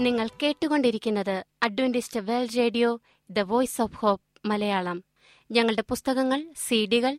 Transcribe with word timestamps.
നിങ്ങൾ 0.00 0.28
കേട്ടുകൊണ്ടിരിക്കുന്നത് 0.42 1.44
Adventist 1.62 2.20
World 2.20 2.56
Radio 2.58 3.00
the 3.30 3.38
voice 3.40 3.82
of 3.82 3.96
hope 3.96 4.48
Malayalam. 4.48 5.04
ഞങ്ങളുടെ 5.50 5.84
പുസ്തകങ്ങൾ 5.88 6.46
സീഡികൾ 6.68 7.18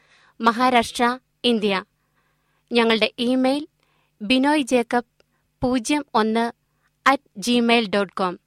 മഹാരാഷ്ട്ര 0.41 1.17
ഇന്ത്യ. 1.43 1.83
ഞങ്ങളുടെ 2.71 3.11
ഇമെയിൽ 3.19 3.67
ബിനോയ് 4.21 4.61
ജേക്കബ് 4.61 5.03
പൂജ്യം 5.61 6.05
ഒന്ന് 6.13 6.51
അറ്റ് 7.07 7.29
ജിമെയിൽ 7.37 7.89
ഡോട്ട് 7.89 8.13
കോം 8.13 8.39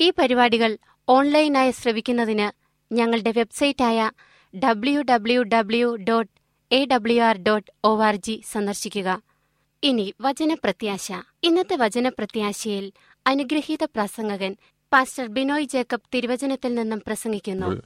ഈ 0.00 0.10
പരിപാടികൾ 0.10 0.78
ഓൺലൈനായി 1.08 1.70
ശ്രവിക്കുന്നതിന് 1.70 2.48
ഞങ്ങളുടെ 2.94 3.32
വെബ്സൈറ്റായ 3.36 4.10
W 4.58 5.00
W 5.00 5.42
W 5.42 5.96
dot 5.96 6.40
A 6.74 6.86
W 6.86 7.22
R 7.22 7.36
dot 7.36 7.70
O 7.84 8.02
R 8.02 8.16
G 8.16 8.42
സന്ദർശിക്കുക. 8.50 9.22
ഇനി 9.82 10.14
വചനപ്രത്യാശ. 10.20 11.12
ഇന്നത്തെ 11.42 11.76
വചനപ്രത്യാശയിൽ 11.76 12.92
അനുഗ്രഹീത 13.26 13.84
പ്രസംഗകൻ 13.84 14.56
പാസ്റ്റർ 14.92 15.26
ബിനോയ് 15.26 15.64
ജേക്കബ് 15.64 16.08
തിരുവചനത്തിൽ 16.14 16.74
നിന്നും 16.74 17.02
പ്രസംഗിക്കുന്നു. 17.06 17.82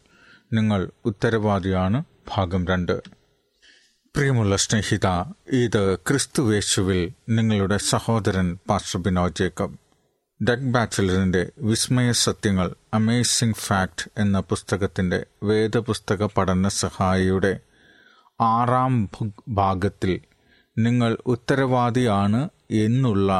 നിങ്ങൾ 0.52 0.90
ഉത്തരവാദിയാണ്. 1.04 2.04
ഭാഗം 2.28 2.66
രണ്ട്. 2.66 3.02
പ്രിയമുള്ള 4.16 4.56
സ്നേഹിത 4.56 5.06
ഇത് 5.52 5.98
ക്രിസ്തുവേശുവിൽ 5.98 7.12
നിങ്ങളുടെ 7.28 7.76
സഹോദരൻ 7.76 8.58
പാസ്റ്റർ 8.70 9.02
ബിനോ 9.02 9.28
ജേക്കബ്. 9.28 9.76
ഡഗ് 10.40 10.72
ബാച്ചലറിന്റെ 10.72 11.52
വിസ്മയ 11.58 12.12
സത്യങ്ങൾ 12.12 12.74
അമേസിംഗ് 12.94 13.54
ഫാക്ട് 13.54 14.10
എന്ന 14.18 14.40
പുസ്തകത്തിന്റെ 14.40 15.26
വേദപുസ്തക 15.42 16.24
പഠന 16.26 16.68
സഹായിയുടെ 16.68 17.60
ആറാം 18.40 19.10
ഭാഗത്തിൽ 19.48 20.20
നിങ്ങൾ 20.78 21.16
ഉത്തരവാദിയാണ് 21.26 22.48
എന്നുള്ള 22.70 23.30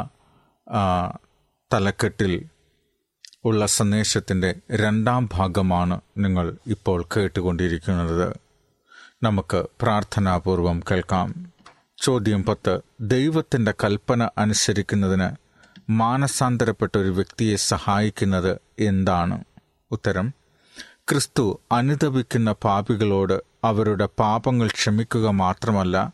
തലക്കെട്ടിൽ 1.73 2.35
ഉള്ള 3.45 3.67
സന്ദേശത്തിന്റെ 3.67 4.55
രണ്ടാം 4.73 5.29
ഭാഗമാണ് 5.33 6.01
നിങ്ങൾ 6.19 6.57
ഇപ്പോൾ 6.67 7.09
കേട്ടുകൊണ്ടിരിക്കുന്നത്. 7.17 8.44
നമുക്ക് 9.25 9.67
പ്രാർത്ഥനാപൂർവം 9.83 10.83
കേൾക്കാം. 10.91 11.53
ചോദ്യം 11.99 12.45
പത്ത്. 12.45 12.79
ദൈവത്തിന്റെ 13.01 13.75
കൽപ്പന 13.85 14.29
അനുസരിക്കുന്നതിന് 14.39 15.29
മാനസാന്തരപ്പെട്ട 15.91 16.99
ഒരു 16.99 17.09
വ്യക്തിയെ 17.09 17.57
സഹായിക്കുന്നത് 17.57 18.59
എന്താണ്? 18.79 19.45
ഉത്തരം 19.91 20.33
ക്രിസ്തു 21.11 21.61
അനുദപിക്കുന്ന 21.73 22.53
പാപികളോട് 22.53 23.43
അവരുടെ 23.65 24.09
പാപങ്ങൾ 24.19 24.69
ക്ഷമിക്കുക 24.69 25.29
മാത്രമല്ല 25.29 26.13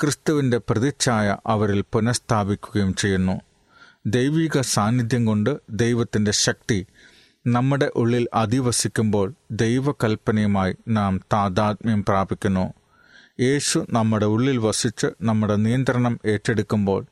ക്രിസ്തുവിന്റെ 0.00 0.58
പ്രതിച്ഛായ 0.58 1.36
അവരിൽ 1.46 1.84
പുനഃസ്ഥാപിക്കുകയും 1.92 2.94
ചെയ്യുന്നു. 2.94 3.40
ദൈവിക 4.06 4.60
സാന്നിധ്യം 4.60 5.24
കൊണ്ട് 5.24 5.56
ദൈവത്തിന്റെ 5.70 6.30
ശക്തി 6.30 6.86
നമ്മുടെ 7.46 7.92
ഉള്ളിൽ 7.96 8.28
അധിവസിക്കുമ്പോൾ 8.34 9.34
ദൈവകൽപ്പനയുമായി 9.50 10.76
നാം 10.88 11.20
താതാത്മ്യം 11.32 12.04
പ്രാപിക്കുന്നു. 12.04 12.72
യേശു 13.40 13.86
നമ്മുടെ 13.90 14.26
ഉള്ളിൽ 14.26 14.58
വസിച്ച് 14.58 15.06
നമ്മുടെ 15.22 15.56
നിയന്ത്രണം 15.56 16.20
ഏറ്റെടുക്കുമ്പോൾ 16.26 17.06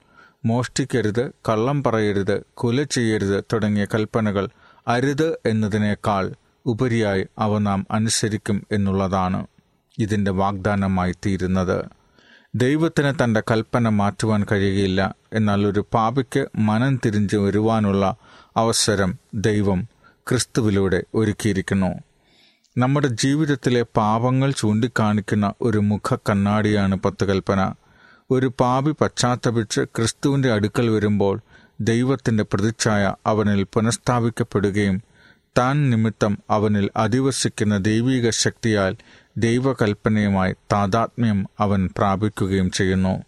മോഷ്ടിക്കരുത് 0.44 1.30
കള്ളം 1.48 1.84
പറയരുത് 1.84 2.44
കുല 2.54 2.82
ചെയ്യരുത് 2.82 3.44
തുടങ്ങിയ 3.52 3.84
കൽപ്പനകൾ 3.84 4.48
അരുത് 4.88 5.38
എന്നതിനേക്കാൾ 5.46 6.34
ഉപരിയായി 6.66 7.28
അവ 7.38 7.58
നാം 7.58 7.86
അനുസരിക്കും 7.90 8.66
എന്നുള്ളതാണ് 8.72 9.46
ഇതിന്റെ 9.98 10.30
വാഗ്ദാനമായി 10.30 11.12
തീരുന്നത്. 11.12 11.84
ദൈവത്തിന് 12.54 13.24
തന്റെ 13.24 13.42
കൽപ്പന 13.50 13.88
മാറ്റുവാൻ 13.88 14.46
കഴിയുകയില്ല. 14.52 15.14
എന്നാൽ 15.32 15.66
ഒരു 15.66 15.86
പാപിക്ക് 15.94 16.46
മനം 16.56 17.00
തിരിഞ്ഞു 17.06 17.38
വരുവാനുള്ള 17.38 18.16
അവസരം 18.56 19.18
ദൈവം 19.34 19.91
ക്രിസ്തുവിലൂടെ 20.28 21.02
ഒരുക്കിയിരിക്കുന്നു. 21.14 21.86
നമ്മുടെ 22.78 23.06
ജീവിതത്തിലെ 23.06 23.82
പാപങ്ങൾ 23.82 24.50
ചൂണ്ടിക്കാണിക്കുന്ന 24.50 25.52
ഒരു 25.60 25.78
മുഖ 25.78 26.14
കണ്ണാടിയാണ് 26.14 27.00
പത്ത് 27.00 27.24
കൽപ്പന 27.24 27.74
ഒരു 28.30 28.52
പാപി 28.60 28.90
പശ്ചാത്തപിച്ച് 28.90 29.80
ക്രിസ്തുവിന്റെ 29.80 30.52
അടുക്കൽ 30.52 30.88
വരുമ്പോൾ 30.88 31.40
ദൈവത്തിന്റെ 31.80 32.44
പ്രതിച്ഛായ 32.52 33.14
അവനിൽ 33.26 33.62
പുനഃസ്ഥാപിക്കപ്പെടുകയും 33.62 35.02
താൻ 35.58 35.90
നിമിത്തം 35.90 36.38
അവനിൽ 36.50 36.90
അധിവസിക്കുന്ന 36.96 37.78
ദൈവിക 37.78 38.30
ശക്തിയാൽ 38.30 38.96
ദൈവകൽപ്പനയുമായി 39.36 40.52
താതാത്മ്യം 40.52 41.46
അവൻ 41.60 41.88
പ്രാപിക്കുകയും 41.98 42.70
ചെയ്യുന്നു. 42.70 43.22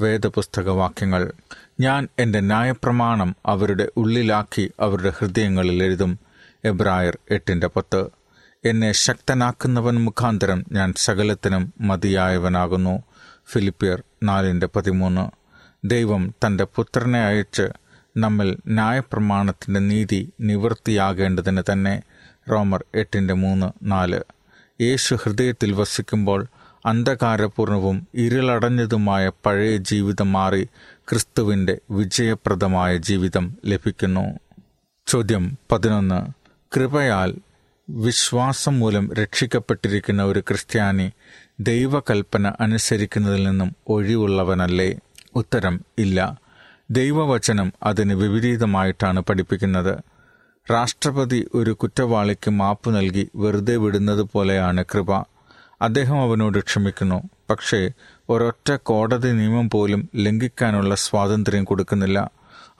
വേദപുസ്തക 0.00 0.68
വാക്യങ്ങൾ. 0.68 1.32
ഞാൻ 1.80 2.08
എന്റെ 2.18 2.40
ന്യായപ്രമാണം 2.40 3.36
അവരുടെ 3.46 3.88
ഉള്ളിലാക്കി 3.96 4.70
അവരുടെ 4.80 5.12
ഹൃദയങ്ങളിൽ 5.18 5.82
എഴുതും. 5.82 6.23
എബ്രായർ 6.64 7.18
എട്ടിന്റെ 7.30 7.66
പത്ത്. 7.66 8.06
എന്നെ 8.64 8.92
ശക്തനാക്കുന്നവൻ 8.92 9.94
മുഖാന്തരം 9.94 10.64
ഞാൻ 10.72 10.94
സകലത്തിനും 10.96 11.74
മതിയായവനാകുന്നു. 11.80 13.02
ഫിലിപ്പിയർ 13.52 14.02
നാലിന്റെ 14.22 14.68
പതിമൂന്ന്. 14.76 15.30
ദൈവം 15.84 16.34
തന്റെ 16.46 16.64
പുത്രനെ 16.64 17.20
അയച്ച് 17.20 17.68
നമ്മിൽ 18.16 18.56
ന്യായപ്രമാണത്തിന്റെ 18.66 19.80
നീതി 19.80 20.32
നിവൃത്തിയാകേണ്ടതിന് 20.40 21.62
തന്നെ 21.72 22.02
റോമർ 22.50 22.84
എട്ടിന്റെ 22.94 23.34
മൂന്ന് 23.34 23.72
നാല്. 23.82 24.20
യേശു 24.80 25.14
ഹൃദയത്തിൽ 25.14 25.72
വസിക്കുമ്പോൾ 25.72 26.46
അന്ധകാരപൂർണവും 26.86 28.08
ഇരുളടഞ്ഞതുമായ 28.14 29.30
പഴയ 29.46 29.76
ജീവിതം 29.76 30.32
മാറി 30.32 30.68
ക്രിസ്തുവിന്റെ 31.08 31.78
വിജയപ്രദമായ 31.90 32.96
ജീവിതം 32.96 33.56
ലഭിക്കുന്നു. 33.66 34.38
ചോദ്യം 35.06 35.58
പതിനൊന്ന്. 35.72 36.43
കൃപയാൽ 36.76 37.36
വിശ്വാസം 37.90 38.80
മൂലം 38.80 39.14
രക്ഷിക്കപ്പെട്ടിരിക്കുന്ന 39.14 40.22
ഒരു 40.22 40.40
ക്രിസ്ത്യാനി 40.40 41.12
ദൈവകൽപ്പന 41.60 42.52
അനുസരിക്കുന്നതിൽ 42.60 43.44
നിന്നും 43.44 43.76
ഒഴിവുള്ളവനല്ലേ? 43.88 44.94
ഉത്തരം 45.34 45.80
ഇല്ല. 45.98 46.38
ദൈവവചനം 46.90 47.72
അതിന് 47.82 48.14
വിപരീതമായിട്ടാണ് 48.14 49.20
പഠിപ്പിക്കുന്നത്. 49.20 49.98
രാഷ്ട്രപതി 50.72 51.48
ഒരു 51.54 51.70
കുറ്റവാളിക്ക് 51.70 52.50
മാപ്പ് 52.50 52.96
നൽകി 52.96 53.30
വെറുതെ 53.36 53.76
വിടുന്നത് 53.76 54.22
പോലെയാണ് 54.22 54.84
കൃപ. 54.84 55.16
അദ്ദേഹം 55.82 56.22
അവനോട് 56.22 56.58
ക്ഷമിക്കുന്നു. 56.58 57.22
പക്ഷേ 57.50 57.90
ഒരൊറ്റ 58.28 58.72
കോടതി 58.72 59.28
നിയമം 59.28 59.70
പോലും 59.70 60.08
ലംഘിക്കാനുള്ള 60.16 60.94
സ്വാതന്ത്ര്യം 60.94 61.64
കൊടുക്കുന്നില്ല. 61.64 62.30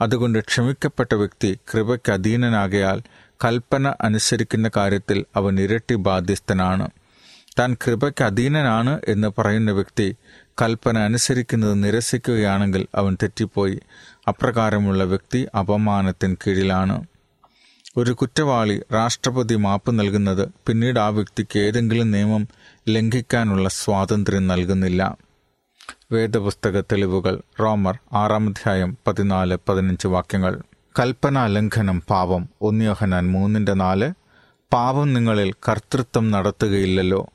അതുകൊണ്ട് 0.01 0.39
ക്ഷമിക്കപ്പെട്ട 0.39 1.15
വ്യക്തി 1.15 1.59
കൃപയ്ക്ക് 1.73 2.11
അധീനനാകയാൽ 2.11 3.01
കൽപ്പന 3.43 3.93
അനുസരിക്കുന്ന 4.01 4.71
കാര്യത്തിൽ 4.77 5.25
അവൻ 5.35 5.59
ഇരട്ടി 5.59 5.95
ബാധ്യസ്ഥനാണ്. 5.95 6.89
താൻ 7.59 7.73
കൃപയ്ക്ക് 7.73 8.23
അധീനനാണ് 8.23 8.99
എന്ന് 9.07 9.41
പറയുന്ന 9.41 9.71
വ്യക്തി 9.71 10.15
കൽപ്പന 10.61 10.97
അനുസരിക്കുന്നത് 10.97 11.83
നിരസിക്കുകയാണെങ്കിൽ 11.83 12.87
അവൻ 12.95 13.17
തെറ്റിപ്പോയി. 13.23 13.79
അപ്രകാരമുള്ള 14.27 15.03
വ്യക്തി 15.03 15.47
അപമാനത്തിന് 15.59 16.35
കീഴിലാണ്. 16.47 17.05
ഒരു 17.97 18.11
കുറ്റവാളി 18.11 18.81
രാഷ്ട്രപതി 18.93 19.55
മാപ്പ് 19.55 19.99
നൽകുന്നത് 19.99 20.49
പിന്നീട് 20.67 20.99
ആ 20.99 21.07
വ്യക്തിക്ക് 21.07 21.59
ഏതെങ്കിലും 21.59 22.11
നിയമം 22.11 22.47
ലംഘിക്കാനുള്ള 22.89 23.69
സ്വാതന്ത്ര്യം 23.69 24.47
നൽകുന്നില്ല. 24.47 25.17
വേദപുസ്തക 26.11 26.81
തെളിവുകൾ 26.81 27.41
റോമർ 27.59 27.99
ആറാം 28.13 28.23
ആറാമധ്യായം 28.23 28.97
പതിനാല് 29.07 29.57
പതിനഞ്ച് 29.69 30.07
വാക്യങ്ങൾ. 30.07 30.61
കൽപ്പനാ 30.99 31.45
ലംഘനം 31.45 32.01
പാപം. 32.09 32.49
ഒന്നിയോഹനാൻ 32.61 33.31
മൂന്നിന്റെ 33.31 33.73
നാല്. 33.73 34.13
പാപം 34.73 35.13
നിങ്ങളിൽ 35.13 35.53
കർത്തൃത്വം 35.69 36.31
നടത്തുകയില്ലല്ലോ. 36.31 37.27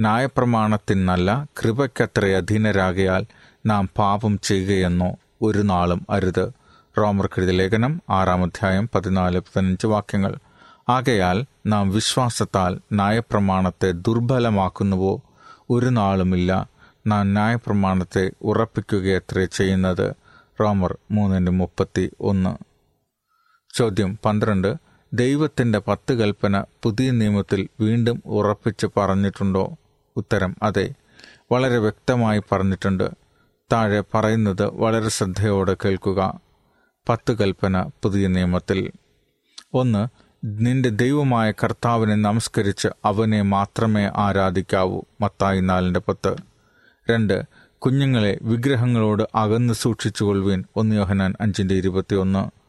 ന്യായപ്രമാണത്തിനല്ല 0.00 1.46
കൃപയ്ക്കത്ര 1.62 2.26
അധീനരാകയാൽ 2.26 3.24
നാം 3.66 3.90
പാപം 3.98 4.38
ചെയ്യുകയെന്നോ 4.42 5.16
ഒരു 5.42 5.58
നാളും 5.58 6.06
അരുത്. 6.10 6.52
റോമർക്കെഴുതി 6.98 7.52
ലേഖനം 7.52 8.02
ആറാം 8.10 8.42
അധ്യായം 8.42 8.90
പതിനാല് 8.94 9.38
പതിനഞ്ച് 9.38 9.86
വാക്യങ്ങൾ. 9.86 10.36
ആകയാൽ 10.88 11.44
നാം 11.66 11.90
വിശ്വാസത്താൽ 11.90 12.80
ന്യായപ്രമാണത്തെ 12.92 13.90
ദുർബലമാക്കുന്നുവോ? 13.90 15.20
ഒരു 15.70 15.86
നാളുമില്ല 15.86 16.68
നാം 17.06 17.32
ന്യായപ്രമാണത്തെ 17.32 18.30
ഉറപ്പിക്കുകയത്രേ 18.42 19.44
ചെയ്യുന്നത്. 19.44 20.14
റോമർ 20.60 20.98
മൂന്നിന്റെ 21.10 21.52
മുപ്പത്തി 21.52 22.10
ഒന്ന്. 22.20 22.73
ചോദ്യം 23.74 24.18
പന്ത്രണ്ട്. 24.24 24.74
ദൈവത്തിന്റെ 25.12 25.78
പത്ത് 25.78 26.14
കൽപ്പന 26.14 26.64
പുതിയ 26.82 27.10
നിയമത്തിൽ 27.10 27.68
വീണ്ടും 27.80 28.22
ഉറപ്പിച്ച് 28.26 28.86
പറഞ്ഞിട്ടുണ്ടോ? 28.96 29.76
ഉത്തരം 30.16 30.56
അതെ. 30.62 30.94
വളരെ 31.52 31.78
വ്യക്തമായി 31.78 32.42
പറഞ്ഞിട്ടുണ്ട്. 32.52 33.10
താഴെ 33.72 34.00
പറയുന്നത് 34.14 34.62
വളരെ 34.62 35.08
ശ്രദ്ധയോടെ 35.08 35.76
കേൾക്കുക. 35.84 36.40
പത്ത് 37.08 37.38
കൽപ്പന 37.38 37.90
പുതിയ 38.02 38.26
നിയമത്തിൽ. 38.26 38.90
ഒന്ന് 39.74 40.08
നിന്റെ 40.44 40.88
ദൈവമായ 40.88 41.50
കർത്താവിനെ 41.50 42.14
നമസ്കരിച്ച് 42.14 42.88
അവനെ 43.04 43.42
മാത്രമേ 43.42 44.10
ആരാധിക്കാവൂ. 44.16 45.02
മത്തായി 45.20 45.60
നാലിന്റെ 45.60 46.00
പത്ത്. 46.00 46.36
രണ്ട് 47.10 47.42
കുഞ്ഞുങ്ങളെ 47.78 48.38
വിഗ്രഹങ്ങളോട് 48.42 49.22
അകന്ന് 49.34 49.74
സൂക്ഷിച്ചുകൊള്ളുവീൻ. 49.74 50.64
ഒന്ന് 50.76 50.96
യോഹനാൻ 50.96 51.34
അഞ്ചിന്റെ 51.40 51.74
ഇരുപത്തിയൊന്ന്. 51.74 52.63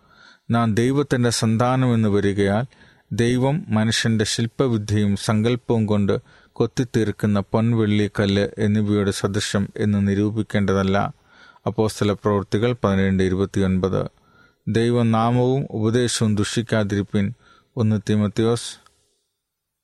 നാം 0.50 0.76
ദൈവത്തിന്റെ 0.76 1.30
സന്താനമെന്ന് 1.30 2.10
വരികയാൽ 2.10 2.66
ദൈവം 3.12 3.66
മനുഷ്യന്റെ 3.70 4.26
ശില്പവിദ്യയും 4.26 5.16
സങ്കല്പവും 5.16 5.86
കൊണ്ട് 5.86 6.20
കൊത്തിത്തീർക്കുന്ന 6.54 7.40
പൊൻവെള്ളി 7.40 8.12
കല്ല് 8.20 8.50
എന്നിവയുടെ 8.58 9.12
സദൃശം 9.12 9.70
എന്ന് 9.78 10.08
നിരൂപിക്കേണ്ടതല്ല. 10.08 11.14
അപ്പോസ്തല 11.66 12.12
പ്രവൃത്തികൾ 12.12 12.76
പതിനേഴ് 12.84 13.24
ഇരുപത്തിയൊൻപത്. 13.24 14.08
ദൈവനാമവും 14.68 15.68
ഉപദേശവും 15.72 16.36
ദുഷിക്കാതിരിപ്പിൻ 16.36 17.34
ഒന്ന് 17.78 18.02
തിമത്തിയോസ് 18.10 18.80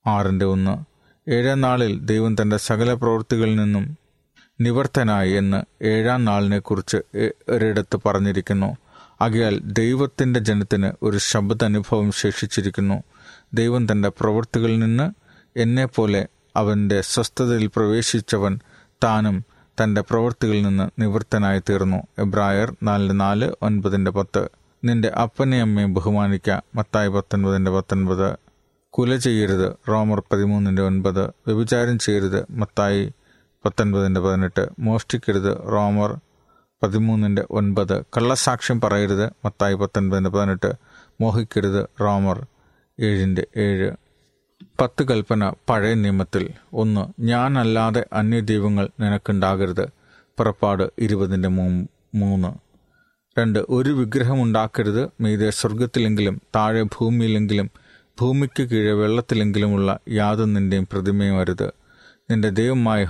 ആറിന്റെ 0.08 0.44
ഒന്ന്. 0.44 0.84
ഏഴാം 1.30 1.60
നാളിൽ 1.60 2.00
ദൈവം 2.00 2.36
തന്റെ 2.42 2.56
സകല 2.56 2.94
പ്രവൃത്തികളിൽ 2.94 3.56
നിന്നും 3.56 3.98
നിവർത്തനായി 4.60 5.32
എന്ന് 5.32 5.84
ഏഴാം 5.84 6.24
നാളിനെക്കുറിച്ച് 6.24 6.96
ഒരിടത്ത് 7.48 8.00
പറഞ്ഞിരിക്കുന്നു. 8.06 8.76
ആകയാൽ 9.22 9.60
ദൈവത്തിന്റെ 9.64 10.40
ജനത്തിന് 10.40 10.92
ഒരു 11.02 11.18
ശബ്ദ 11.18 11.64
അനുഭവം 11.64 12.12
ശേഷിച്ചിരിക്കുന്നു. 12.12 13.02
ദൈവം 13.54 13.92
തന്റെ 13.92 14.08
പ്രവൃത്തികളിൽ 14.08 14.78
നിന്ന് 14.78 15.10
എന്നെപ്പോലെ 15.56 16.28
അവന്റെ 16.56 17.00
സ്വസ്ഥതയിൽ 17.00 17.66
പ്രവേശിച്ചവൻ 17.66 18.60
താനും 19.04 19.44
തന്റെ 19.82 20.00
പ്രവൃത്തികളിൽ 20.00 20.62
നിന്ന് 20.62 21.00
നിവൃത്തനായി 21.00 21.58
തീർന്നു 21.58 21.96
എബ്രായർ 22.18 22.76
നാലിന്റെ 22.82 23.14
നാല് 23.14 23.52
ഒൻപതിന്റെ 23.62 24.10
പത്ത്. 24.10 24.48
നിന്റെ 24.84 25.08
അപ്പനെ 25.08 25.60
അമ്മയും 25.60 25.94
ബഹുമാനിക്കുക 25.94 26.62
മത്തായി 26.74 27.08
പത്തൊൻപതിന്റെ 27.08 27.70
പത്തൊൻപത്. 27.70 28.36
കുല 28.90 29.16
ചെയ്യരുത്. 29.16 29.72
റോമർ 29.88 30.22
പതിമൂന്നിന്റെ 30.32 30.82
ഒൻപത്. 30.82 31.22
വ്യഭിചാരം 31.22 31.98
ചെയ്യരുത്. 31.98 32.46
മത്തായി 32.50 33.12
പത്തൊൻപതിന്റെ 33.64 34.20
പതിനെട്ട്. 34.20 34.68
മോഷ്ടിക്കരുത്. 34.78 35.72
റോമർ 35.72 36.20
പതിമൂന്നിന്റെ 36.82 37.44
ഒൻപത്. 37.50 38.02
കള്ളസാക്ഷ്യം 38.02 38.80
പറയരുത്. 38.80 39.30
മത്തായി 39.44 39.74
പത്തൊൻപതിന്റെ 39.74 40.30
പതിനെട്ട്. 40.30 40.72
മോഹിക്കരുത്. 41.20 41.86
റോമർ 42.00 42.46
ഏഴിന്റെ 43.00 43.46
ഏഴ്. 43.56 43.92
പത്ത് 44.80 45.08
കൽപ്പന 45.08 45.52
പഴയ 45.70 45.94
നിയമത്തിൽ. 45.94 46.50
ഒന്ന് 46.72 47.22
ഞാനല്ലാതെ 47.22 48.06
അന്യദൈവങ്ങൾ 48.12 48.88
നിനക്കുണ്ടാകരുത്. 49.00 49.86
പുറപ്പാട് 50.38 50.90
ഇരുപതിന്റെ 50.98 51.48
മൂ 51.48 51.84
മൂന്ന്. 52.14 52.72
രണ്ട് 53.40 53.58
ഒരു 53.68 53.90
വിഗ്രഹം 53.90 54.42
ഉണ്ടാക്കരുത് 54.42 55.08
മീതെ 55.20 55.50
സ്വർഗത്തിലെങ്കിലും 55.50 56.42
താഴെ 56.56 56.82
ഭൂമിയിലെങ്കിലും 56.82 57.70
ഭൂമിക്ക് 58.20 58.62
കീഴെ 58.62 58.92
വെള്ളത്തിലെങ്കിലുമുള്ള 58.92 59.98
യാതൊന്നിന്റെയും 60.08 60.88
പ്രതിമയും 60.92 61.38
അരുത്. 61.38 61.72
നിന്റെ 62.30 62.48
ദൈവമായ 62.48 63.04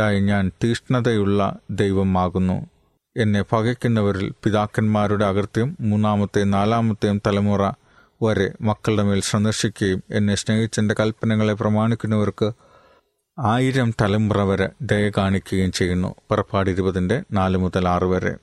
ഹോവയായി 0.00 0.20
ഞാൻ 0.20 0.52
തീഷ്ണതയുള്ള 0.64 1.56
ദൈവമാകുന്നു. 1.70 2.66
എന്നെ 3.16 3.44
പകയ്ക്കുന്നവരിൽ 3.52 4.32
പിതാക്കന്മാരുടെ 4.44 5.24
അകൃത്യം 5.24 5.76
മൂന്നാമത്തെയും 5.80 6.50
നാലാമത്തെയും 6.50 7.22
തലമുറ 7.26 7.70
വരെ 8.22 8.52
മക്കളുടെ 8.60 9.02
മേൽ 9.02 9.20
സന്ദർശിക്കുകയും 9.20 10.02
എന്നെ 10.10 10.34
സ്നേഹിച്ചെന്റെ 10.34 10.94
കൽപ്പനകളെ 11.00 11.52
പ്രമാണിക്കുന്നവർക്ക് 11.54 12.52
ആയിരം 13.38 13.94
തലമുറ 14.00 14.42
വരെ 14.42 14.68
ദയ 14.82 15.10
കാണിക്കുകയും 15.16 15.72
ചെയ്യുന്നു. 15.72 16.14
പുറപ്പാട് 16.30 16.70
ഇരുപതിന്റെ 16.70 17.22
നാല് 17.32 17.58
മുതൽ 17.58 17.88
ആറ് 17.88 18.04
വരെ. 18.04 18.36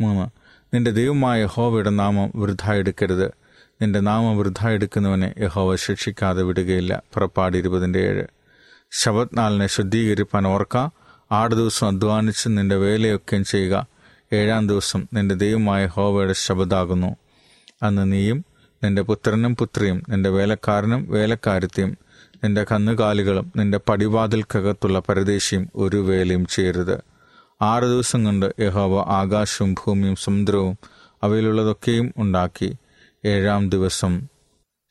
മൂന്ന്. 0.00 0.28
നിന്റെ 0.74 0.90
ദൈവമായ 0.90 1.42
യഹോവയുടെ 1.42 1.90
നാമം 1.90 2.32
വൃദ്ധ 2.36 2.70
എടുക്കരുത് 2.70 3.34
നിന്റെ 3.82 4.00
നാമം 4.00 4.38
വൃദ്ധ 4.38 4.68
എടുക്കുന്നവനെ 4.68 5.34
യഹോവ 5.38 5.76
ശിക്ഷിക്കാതെ 5.76 6.42
വിടുകയില്ല. 6.42 7.02
പുറപ്പാട് 7.14 7.56
ഇരുപതിന്റെ 7.56 7.98
ഏഴ്. 7.98 8.35
ശബത് 9.02 9.28
നാളിനെ 9.34 9.66
ശുദ്ധീകരിപ്പാൻ 9.66 10.46
ഓർക്ക. 10.46 10.88
ആറ് 11.32 11.50
ദിവസം 11.50 11.86
അധ്വാനിച്ച് 11.86 12.48
നിന്റെ 12.48 12.76
വേലയൊക്കെയും 12.76 13.44
ചെയ്യുക. 13.44 13.86
ഏഴാം 14.32 14.68
ദിവസം 14.68 15.06
നിന്റെ 15.12 15.34
ദൈവമായ 15.34 15.86
ഹോവയുടെ 15.86 16.32
ശബദാകുന്നു. 16.32 17.16
അന്ന് 17.82 18.12
നീയും 18.12 18.44
നിന്റെ 18.84 19.02
പുത്രനും 19.02 19.56
പുത്രിയും 19.56 20.02
നിന്റെ 20.08 20.30
വേലക്കാരനും 20.30 21.10
വേലക്കാരത്തെയും 21.10 21.98
നിന്റെ 22.44 22.64
കന്നുകാലികളും 22.64 23.52
നിന്റെ 23.56 23.80
പടിവാതിൽക്കകത്തുള്ള 23.88 24.98
പരദേശിയും 24.98 25.70
ഒരു 25.74 25.96
വേലയും 25.96 26.46
ചെയ്യരുത്. 26.46 27.00
ആറ് 27.62 27.82
ദിവസം 27.82 28.24
കൊണ്ട് 28.24 28.54
യഹോവ 28.60 29.00
ആകാശവും 29.00 29.74
ഭൂമിയും 29.74 30.16
സമുദ്രവും 30.16 30.78
അവയിലുള്ളതൊക്കെയും 31.22 32.14
ഉണ്ടാക്കി. 32.16 32.76
ഏഴാം 33.26 33.70
ദിവസം 33.70 34.28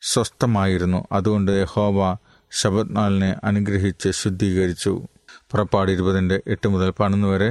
സ്വസ്ഥമായിരുന്നു. 0.02 1.06
അതുകൊണ്ട് 1.12 1.52
യഹോവ 1.52 2.16
ശബത്നാളിനെ 2.50 3.36
അനുഗ്രഹിച്ച് 3.44 4.08
ശുദ്ധീകരിച്ചു. 4.08 5.06
പുറപ്പാട് 5.50 5.90
ഇരുപതിന്റെ 5.92 6.42
എട്ട് 6.46 6.68
മുതൽ 6.68 6.90
പതിനൊന്ന് 6.90 7.28
വരെ 7.28 7.50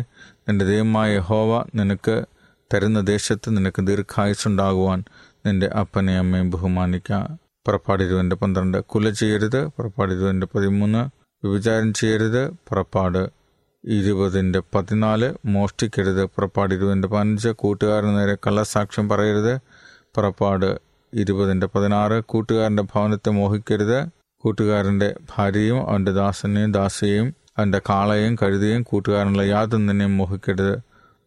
നിന്റെ 0.49 0.65
ദൈവമായ 0.65 1.17
ഹോവ 1.17 1.65
നിനക്ക് 1.75 2.25
തരുന്ന 2.73 2.99
ദേശത്ത് 2.99 3.57
നിനക്ക് 3.57 3.87
ദീർഘായുസുണ്ടാകുവാൻ 3.87 5.03
നിന്റെ 5.45 5.65
അപ്പനെ 5.65 6.17
അമ്മയും 6.17 6.49
ബഹുമാനിക്കുക 6.49 7.37
പുറപ്പാട് 7.65 8.03
ഇരുപതിന്റെ 8.03 8.35
പന്ത്രണ്ട് 8.35 8.83
കുല 8.83 9.09
ചെയ്യരുത്. 9.09 9.65
പുറപ്പാട് 9.65 10.13
ഇരുപതിന്റെ 10.13 10.47
പതിമൂന്ന് 10.55 11.09
വിഭചാരം 11.47 11.93
ചെയ്യരുത്. 11.93 12.49
പുറപ്പാട് 12.49 13.29
ഇരുപതിന്റെ 13.83 14.61
പതിനാല് 14.75 15.33
മോഷ്ടിക്കരുത്. 15.45 16.23
പുറപ്പാട് 16.23 16.73
ഇരുപതിന്റെ 16.73 17.07
പതിനഞ്ച് 17.07 17.49
കൂട്ടുകാരന് 17.49 18.17
നേരെ 18.17 18.35
കള്ളസാക്ഷ്യം 18.35 19.09
പറയരുത്. 19.09 19.57
പുറപ്പാട് 20.15 20.79
ഇരുപതിന്റെ 21.13 21.67
പതിനാറ് 21.75 22.23
കൂട്ടുകാരന്റെ 22.23 22.83
ഭവനത്തെ 22.83 23.29
മോഹിക്കരുത്. 23.29 24.14
കൂട്ടുകാരന്റെ 24.45 25.15
ഭാര്യയും 25.37 25.89
അവന്റെ 25.89 26.11
ദാസനെയും 26.11 26.71
ദാസിയെയും 26.71 27.35
അവന്റെ 27.57 27.81
കാളയും 27.89 28.35
കഴുതിയും 28.35 28.83
കൂട്ടുകാരനുള്ള 28.83 29.43
യാതൊന്നിനെയും 29.43 30.17
മോഹിക്കരുത്. 30.17 30.79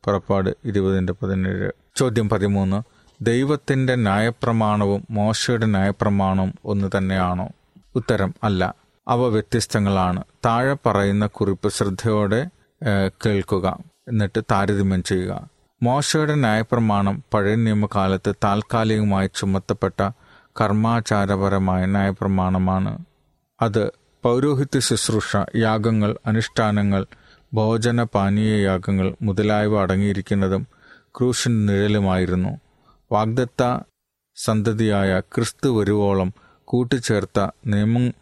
പുറപ്പാട് 0.05 0.51
ഇരുപതിന്റെ 0.65 1.13
പതിനേഴ്. 1.13 1.71
ചോദ്യം 1.97 2.29
പതിമൂന്ന്. 2.29 2.83
ദൈവത്തിന്റെ 3.21 3.95
ന്യായപ്രമാണവും 3.95 5.05
മോശയുടെ 5.11 5.67
ന്യായപ്രമാണവും 5.67 6.55
ഒന്ന് 6.65 6.91
തന്നെയാണോ? 6.99 7.49
ഉത്തരം 7.97 8.35
അല്ല. 8.45 8.75
അവ 9.09 9.29
വ്യത്യസ്തങ്ങളാണ്. 9.29 10.23
താഴെ 10.47 10.77
പറയുന്ന 10.87 11.27
കുറിപ്പ് 11.27 11.69
ശ്രദ്ധയോടെ 11.69 12.49
കേൾക്കുക. 13.27 13.79
എന്നിട്ട് 14.09 14.41
താരതമ്യം 14.51 15.03
ചെയ്യുക. 15.03 15.49
മോശയുടെ 15.83 16.35
ന്യായപ്രമാണം 16.35 17.25
പഴയ 17.35 17.55
നിയമകാലത്ത് 17.55 18.35
താൽക്കാലികമായി 18.45 19.31
ചുമത്തപ്പെട്ട 19.35 20.11
കർമാചാരപരമായ 20.61 21.87
ന്യായപ്രമാണമാണ്. 21.87 22.99
അത് 23.63 23.93
പൗരോഹിത്യ 24.23 24.81
ശുശ്രൂഷ 24.81 25.37
യാഗങ്ങൾ 25.57 26.19
അനുഷ്ഠാനങ്ങൾ 26.27 27.07
ഭോജന 27.55 28.03
പാനീയ 28.03 28.63
യാഗങ്ങൾ 28.63 29.17
മുതലായവ 29.23 29.81
അടങ്ങിയിരിക്കുന്നതും 29.81 30.67
ക്രൂശിന്റെ 31.19 31.73
നിഴലുമായിരുന്നു. 31.73 32.61
വാഗ്ദത്ത 33.13 33.79
സന്തതിയായ 34.37 35.21
ക്രിസ്തു 35.21 35.81
വരുവോളം 35.81 36.33
കൂട്ടിച്ചേർത്ത 36.65 37.49
നിയമ 37.67 38.13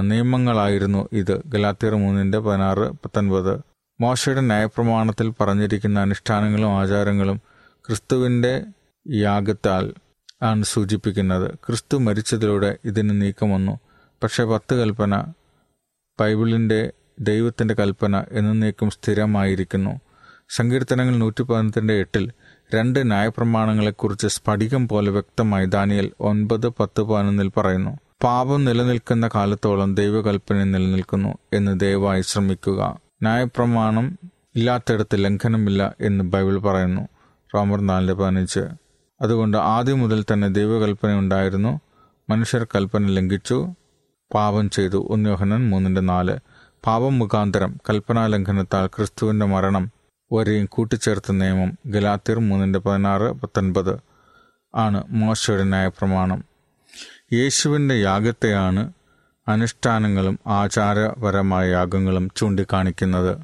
നിയമങ്ങളായിരുന്നു 0.00 1.08
ഇത്. 1.12 1.42
ഗലാത്തിയർ 1.46 1.94
മൂന്നിന്റെ 1.94 2.38
പതിനാറ് 2.38 2.90
പത്തൊൻപത്. 2.90 3.60
മോശയുടെ 4.00 4.40
ന്യായപ്രമാണത്തിൽ 4.40 5.32
പറഞ്ഞിരിക്കുന്ന 5.40 6.00
അനുഷ്ഠാനങ്ങളും 6.00 6.78
ആചാരങ്ങളും 6.78 7.40
ക്രിസ്തുവിന്റെ 7.86 8.62
യാഗത്താൽ 9.10 9.94
ആണ് 10.42 10.62
സൂചിപ്പിക്കുന്നത്. 10.64 11.50
ക്രിസ്തു 11.66 11.96
മരിച്ചതിലൂടെ 11.96 12.78
ഇതിന് 12.84 13.22
നീക്കം 13.22 13.50
വന്നു 13.50 13.80
പക്ഷേ 14.22 14.44
പത്ത് 14.44 14.74
കൽപ്പന 14.74 15.24
ബൈബിളിന്റെ 16.20 16.92
ദൈവത്തിന്റെ 17.20 17.74
കൽപ്പന 17.74 18.24
എന്നേക്കും 18.30 18.90
സ്ഥിരമായിരിക്കുന്നു. 18.90 20.00
സങ്കീർത്തനങ്ങൾ 20.48 21.16
നൂറ്റി 21.16 21.42
പതിനെട്ടിന്റെ 21.42 21.94
എട്ടിൽ 21.94 22.32
രണ്ട് 22.74 23.10
ന്യായപ്രമാണങ്ങളെക്കുറിച്ച് 23.10 24.26
സ്ഫടികം 24.26 24.88
പോലെ 24.88 25.10
വ്യക്തമായി 25.10 25.66
ദാനിയൽ 25.66 26.12
ഒൻപത് 26.20 26.68
പത്ത് 26.68 27.00
പതിനൊന്നിൽ 27.02 27.48
പറയുന്നു 27.48 27.98
പാപം 28.24 28.64
നിലനിൽക്കുന്ന 28.64 29.30
കാലത്തോളം 29.34 29.94
ദൈവകൽപ്പന 29.94 30.64
നിലനിൽക്കുന്നു 30.64 31.38
എന്ന് 31.52 31.80
ദയവായി 31.80 32.20
ശ്രമിക്കുക. 32.20 33.00
ന്യായപ്രമാണം 33.22 34.18
ഇല്ലാത്തിടത്ത് 34.56 35.24
ലംഘനമില്ല 35.24 35.94
എന്ന് 36.00 36.24
ബൈബിൾ 36.24 36.58
പറയുന്നു 36.58 37.08
റോമർ 37.54 37.80
നാലിന്റെ 37.80 38.14
പതിനഞ്ച്. 38.14 38.60
അതുകൊണ്ട് 39.20 39.56
ആദ്യം 39.56 39.98
മുതൽ 39.98 40.24
തന്നെ 40.32 40.48
ദൈവകൽപ്പന 40.48 41.18
ഉണ്ടായിരുന്നു. 41.18 41.80
മനുഷ്യർ 42.30 42.64
കൽപ്പന 42.64 43.06
ലംഘിച്ചു. 43.06 43.74
പാപം 44.34 44.70
ചെയ്തു. 44.70 45.06
ഉന്യോഹനൻ 45.10 45.70
മൂന്നിന്റെ 45.70 46.00
നാല്. 46.00 46.38
പാപം 46.86 47.18
മുഖാന്തരം 47.18 47.80
കൽപ്പനാ 47.90 48.26
ലംഘനത്താൽ 48.26 48.86
ക്രിസ്തുവിന്റെ 48.86 49.46
മരണം 49.46 49.90
വരെയും 50.32 50.66
കൂട്ടിച്ചേർത്ത 50.66 51.32
നിയമം 51.32 51.78
ഗലാത്തിർ 51.86 52.38
മൂന്നിന്റെ 52.38 52.78
പതിനാറ് 52.78 53.22
പത്തൊൻപത് 53.22 53.98
ആണ് 54.74 55.04
മോശയുടെ 55.08 55.64
ന്യായപ്രമാണം. 55.64 56.44
യേശുവിന്റെ 57.32 57.94
യാഗത്തെയാണ് 57.94 58.92
അനുഷ്ഠാനങ്ങളും 59.48 60.38
ആചാരപരമായ 60.46 61.70
യാഗങ്ങളും 61.70 62.30
ചൂണ്ടിക്കാണിക്കുന്നത്. 62.36 63.38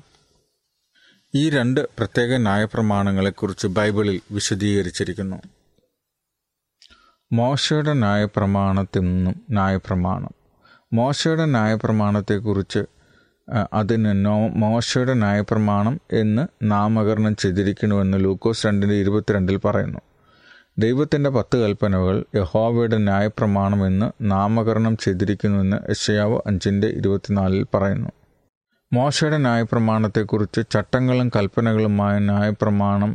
ഈ 1.35 1.51
രണ്ട് 1.51 1.81
പ്രത്യേക 1.99 2.37
ന്യായപ്രമാണങ്ങളെക്കുറിച്ച് 2.37 3.67
ബൈബിളിൽ 3.67 4.21
വിശദീകരിച്ചിരിക്കുന്നു. 4.31 5.37
മോശയുടെ 7.33 7.93
ന്യായപ്രമാണത്തിൽ 7.93 9.01
നിന്നും 9.01 9.43
ന്യായപ്രമാണം. 9.51 10.42
മോശയുടെ 10.93 11.45
ന്യായപ്രമാണത്തെക്കുറിച്ച് 11.47 12.85
അതിന് 13.73 14.25
നോ 14.27 14.49
മോശയുടെ 14.49 15.15
ന്യായപ്രമാണം 15.15 16.01
എന്ന് 16.13 16.47
നാമകരണം 16.63 17.37
ചെയ്തിരിക്കണമെന്ന് 17.37 18.25
ലൂക്കോസ് 18.25 18.67
രണ്ടിന്റെ 18.67 18.97
ഇരുപത്തിരണ്ടിൽ 18.97 19.57
പറയുന്നു. 19.57 19.99
ദൈവത്തിന്റെ 20.79 21.31
പത്ത് 21.31 21.57
കൽപ്പനകൾ 21.57 22.25
യഹോവയുടെ 22.35 22.99
ന്യായപ്രമാണം 22.99 23.87
എന്ന് 23.87 24.13
നാമകരണം 24.23 24.97
ചെയ്തിരിക്കുന്നുവെന്ന് 24.97 25.77
യശയാവ് 25.91 26.41
അഞ്ചിന്റെ 26.47 26.87
ഇരുപത്തിനാലിൽ 26.87 27.67
പറയുന്നു. 27.75 28.11
മോശയുടെ 28.93 29.39
ന്യായപ്രമാണത്തെക്കുറിച്ച് 29.39 30.61
ചട്ടങ്ങളും 30.71 31.29
കൽപ്പനകളുമായ 31.37 32.19
ന്യായപ്രമാണം 32.19 33.13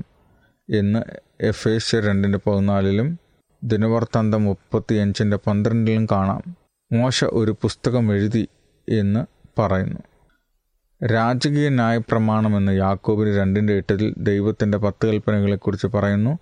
എന്ന് 0.69 1.01
എഫ് 1.41 1.69
എസ് 1.69 1.95
രണ്ടിന്റെ 1.95 2.39
പതിനാലിലും 2.47 3.19
ദിനവർത്താന്തം 3.63 4.43
മുപ്പത്തിയഞ്ചിന്റെ 4.43 5.37
പന്ത്രണ്ടിലും 5.47 6.05
കാണാം. 6.11 6.66
മോശ 6.91 7.25
ഒരു 7.25 7.51
പുസ്തകം 7.51 8.13
എഴുതി 8.13 8.47
എന്ന് 8.89 9.25
പറയുന്നു. 9.61 9.99
രാജകീയ 11.07 11.69
ന്യായപ്രമാണം 11.69 12.57
എന്ന് 12.57 12.77
യാക്കോബിന് 12.77 13.37
രണ്ടിന്റെ 13.37 13.73
എട്ടിൽ 13.73 14.15
ദൈവത്തിന്റെ 14.17 14.77
പത്ത് 14.77 15.07
കൽപ്പനകളെക്കുറിച്ച് 15.07 15.87
പറയുന്നു. 15.87 16.39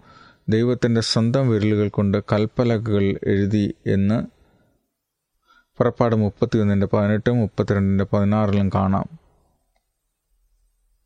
ദൈവത്തിന്റെ 0.50 1.02
സ്വന്തം 1.02 1.50
വിരലുകൾ 1.50 1.90
കൊണ്ട് 1.90 2.24
കൽപ്പലകൾ 2.32 3.04
എഴുതി 3.24 3.74
എന്ന് 3.88 4.28
പുറപ്പാട് 5.78 6.16
മുപ്പത്തിയൊന്നിന്റെ 6.16 6.88
പതിനെട്ടും 6.88 7.38
മുപ്പത്തിരണ്ടിന്റെ 7.38 8.06
പതിനാറിലും 8.14 8.70
കാണാം. 8.70 9.06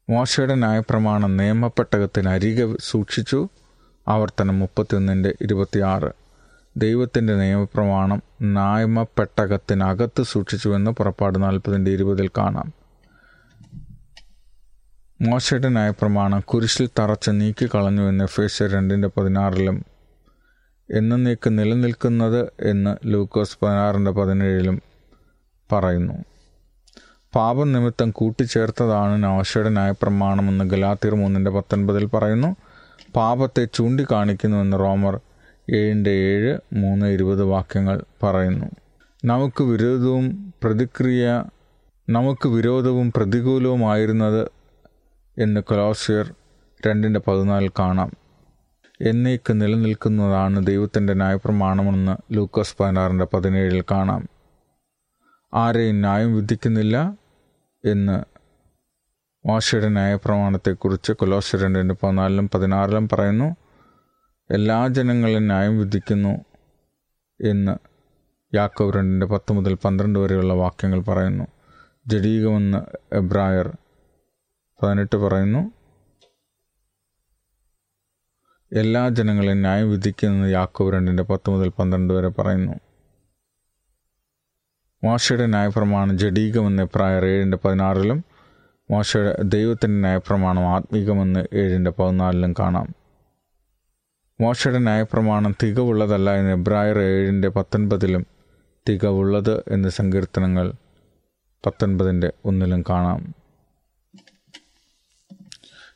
മോശയുടെ 0.10 0.56
ന്യായപ്രമാണം 0.56 1.38
നിയമപ്പെട്ടകത്തിന് 1.38 2.30
അരികെ 2.30 2.76
സൂക്ഷിച്ചു. 2.80 3.48
ആവർത്തനം 4.08 4.60
മുപ്പത്തിയൊന്നിന്റെ 4.60 5.36
ഇരുപത്തിയാറ്. 5.42 6.29
ദൈവത്തിന്റെ 6.78 7.36
നിയമപ്രമാണം 7.36 8.22
നായ്മപ്പെട്ടകത്തിനകത്ത് 8.42 10.24
സൂക്ഷിച്ചുവെന്ന് 10.24 10.92
പുറപ്പാട് 10.92 11.44
നാൽപ്പതിന്റെ 11.44 11.92
ഇരുപതിൽ 11.92 12.28
കാണാം. 12.28 12.74
മോശയുടെ 15.22 15.70
നയപ്രമാണം 15.70 16.40
കുരിശിൽ 16.40 16.90
തറച്ച് 17.00 17.32
നീക്കിക്കളഞ്ഞുവെന്ന് 17.32 18.26
ഫേസ് 18.26 18.64
രണ്ടിന്റെ 18.64 19.10
പതിനാറിലും 19.18 19.86
എന്നേക്ക് 20.92 21.60
നിലനിൽക്കുന്നത് 21.60 22.52
എന്ന് 22.62 22.98
ലൂക്കോസ് 23.06 23.58
പതിനാറിന്റെ 23.62 24.12
പതിനേഴിലും 24.12 24.82
പറയുന്നു. 25.72 26.14
പാപം 27.36 27.72
നിമിത്തം 27.72 28.12
കൂട്ടിച്ചേർത്തതാണ് 28.12 29.24
നോശയുടെ 29.24 29.70
ന്യായപ്രമാണമെന്ന് 29.70 30.66
ഗലാത്തിർ 30.66 31.16
മൂന്നിന്റെ 31.16 31.52
പത്തൊൻപതിൽ 31.52 32.06
പറയുന്നു. 32.06 32.56
പാപത്തെ 33.16 33.68
ചൂണ്ടിക്കാണിക്കുന്നുവെന്ന് 33.74 34.80
റോമർ 34.80 35.20
ഏഴിന്റെ 35.76 36.12
ഏഴ് 36.12 36.58
മൂന്ന് 36.74 37.06
ഇരുപത് 37.06 37.44
വാക്യങ്ങൾ 37.44 38.04
പറയുന്നു. 38.24 38.66
നമുക്ക് 39.26 39.64
വിരോധവും 39.64 40.54
പ്രതിക്രിയ 40.64 41.44
നമുക്ക് 42.10 42.48
വിരോധവും 42.48 43.12
പ്രതികൂലവുമായിരുന്നത് 43.12 44.48
എന്ന് 45.38 45.62
കൊലോസിയർ 45.62 46.34
രണ്ടിന്റെ 46.88 47.20
പതിനാലിൽ 47.28 47.72
കാണാം. 47.80 48.12
എന്നേക്ക് 49.02 49.62
നിലനിൽക്കുന്നതാണ് 49.62 50.68
ദൈവത്തിന്റെ 50.68 51.14
ന്യായപ്രമാണമെന്ന് 51.14 52.34
ലൂക്കോസ് 52.34 52.76
പതിനാറിന്റെ 52.80 53.28
പതിനേഴിൽ 53.34 53.82
കാണാം. 53.82 54.30
ആരെയും 55.54 56.00
ന്യായം 56.00 56.36
വിധിക്കുന്നില്ല 56.36 57.14
എന്ന് 57.86 58.24
മോശയുടെ 59.48 59.90
ന്യായപ്രമാണത്തെക്കുറിച്ച് 59.90 61.14
കൊലോസിയർ 61.14 61.64
രണ്ടിന്റെ 61.64 61.96
പതിനാലിലും 62.04 62.50
പതിനാറിലും 62.54 63.10
പറയുന്നു. 63.10 63.56
എല്ലാ 64.52 64.88
ജനങ്ങളും 64.88 65.46
ന്യായം 65.46 65.80
വിധിക്കുന്നു 65.80 66.46
എന്ന് 67.42 67.76
യാക്കോബ് 68.56 68.96
രണ്ടിന്റെ 68.96 69.26
പത്ത് 69.26 69.54
മുതൽ 69.54 69.74
പന്ത്രണ്ട് 69.74 70.20
വരെയുള്ള 70.20 70.54
വാക്യങ്ങൾ 70.54 71.02
പറയുന്നു. 71.02 71.44
ജഡീകമെന്ന് 72.08 72.78
എബ്രായർ 73.16 73.78
പതിനെട്ട് 74.84 75.16
പറയുന്നു. 75.16 75.72
എല്ലാ 78.76 79.10
ജനങ്ങളെയും 79.10 79.60
ന്യായം 79.60 79.90
വിധിക്കുന്നത് 79.90 80.52
യാക്കോബ് 80.52 80.94
രണ്ടിന്റെ 80.94 81.24
പത്ത് 81.24 81.50
മുതൽ 81.50 81.70
പന്ത്രണ്ട് 81.70 82.14
വരെ 82.14 82.28
പറയുന്നു. 82.28 82.74
മോശയുടെ 85.04 85.46
ന്യായപ്രമാണം 85.46 86.18
ജഡീകമെന്ന് 86.18 86.84
എബ്രായർ 86.84 87.26
ഏഴിന്റെ 87.26 87.58
പതിനാറിലും 87.66 88.24
മോശയുടെ 88.92 89.36
ദൈവത്തിന്റെ 89.44 90.00
ന്യായപ്രമാണം 90.00 90.68
ആത്മീകമെന്ന് 90.68 91.46
ഏഴിന്റെ 91.54 91.92
പതിനാലിലും 91.92 92.54
കാണാം. 92.60 92.99
മോശയുടെ 94.42 94.80
ന്യായപ്രമാണം 94.80 95.56
തികവുള്ളതല്ല 95.64 96.36
എന്ന് 96.36 96.52
എബ്രായർ 96.52 97.00
ഏഴിന്റെ 97.00 97.48
പത്തൊൻപതിലും 97.48 98.26
തികവുള്ളത് 98.90 99.64
എന്ന് 99.68 99.90
സങ്കീർത്തനങ്ങൾ 99.90 100.74
പത്തൊൻപതിന്റെ 101.66 102.34
ഒന്നിലും 102.46 102.84
കാണാം. 102.90 103.36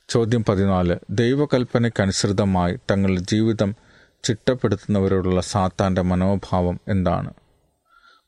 ചോദ്യം 0.09 0.43
പതിനാല്. 0.43 0.97
ദൈവകൽപ്പനയ്ക്കനുസൃതമായി 1.09 2.79
തങ്ങളുടെ 2.91 3.21
ജീവിതം 3.21 3.75
ചിട്ടപ്പെടുത്തുന്നവരോടുള്ള 4.23 5.41
സാത്താന്റെ 5.41 6.01
മനോഭാവം 6.01 6.79
എന്താണ്? 6.87 7.33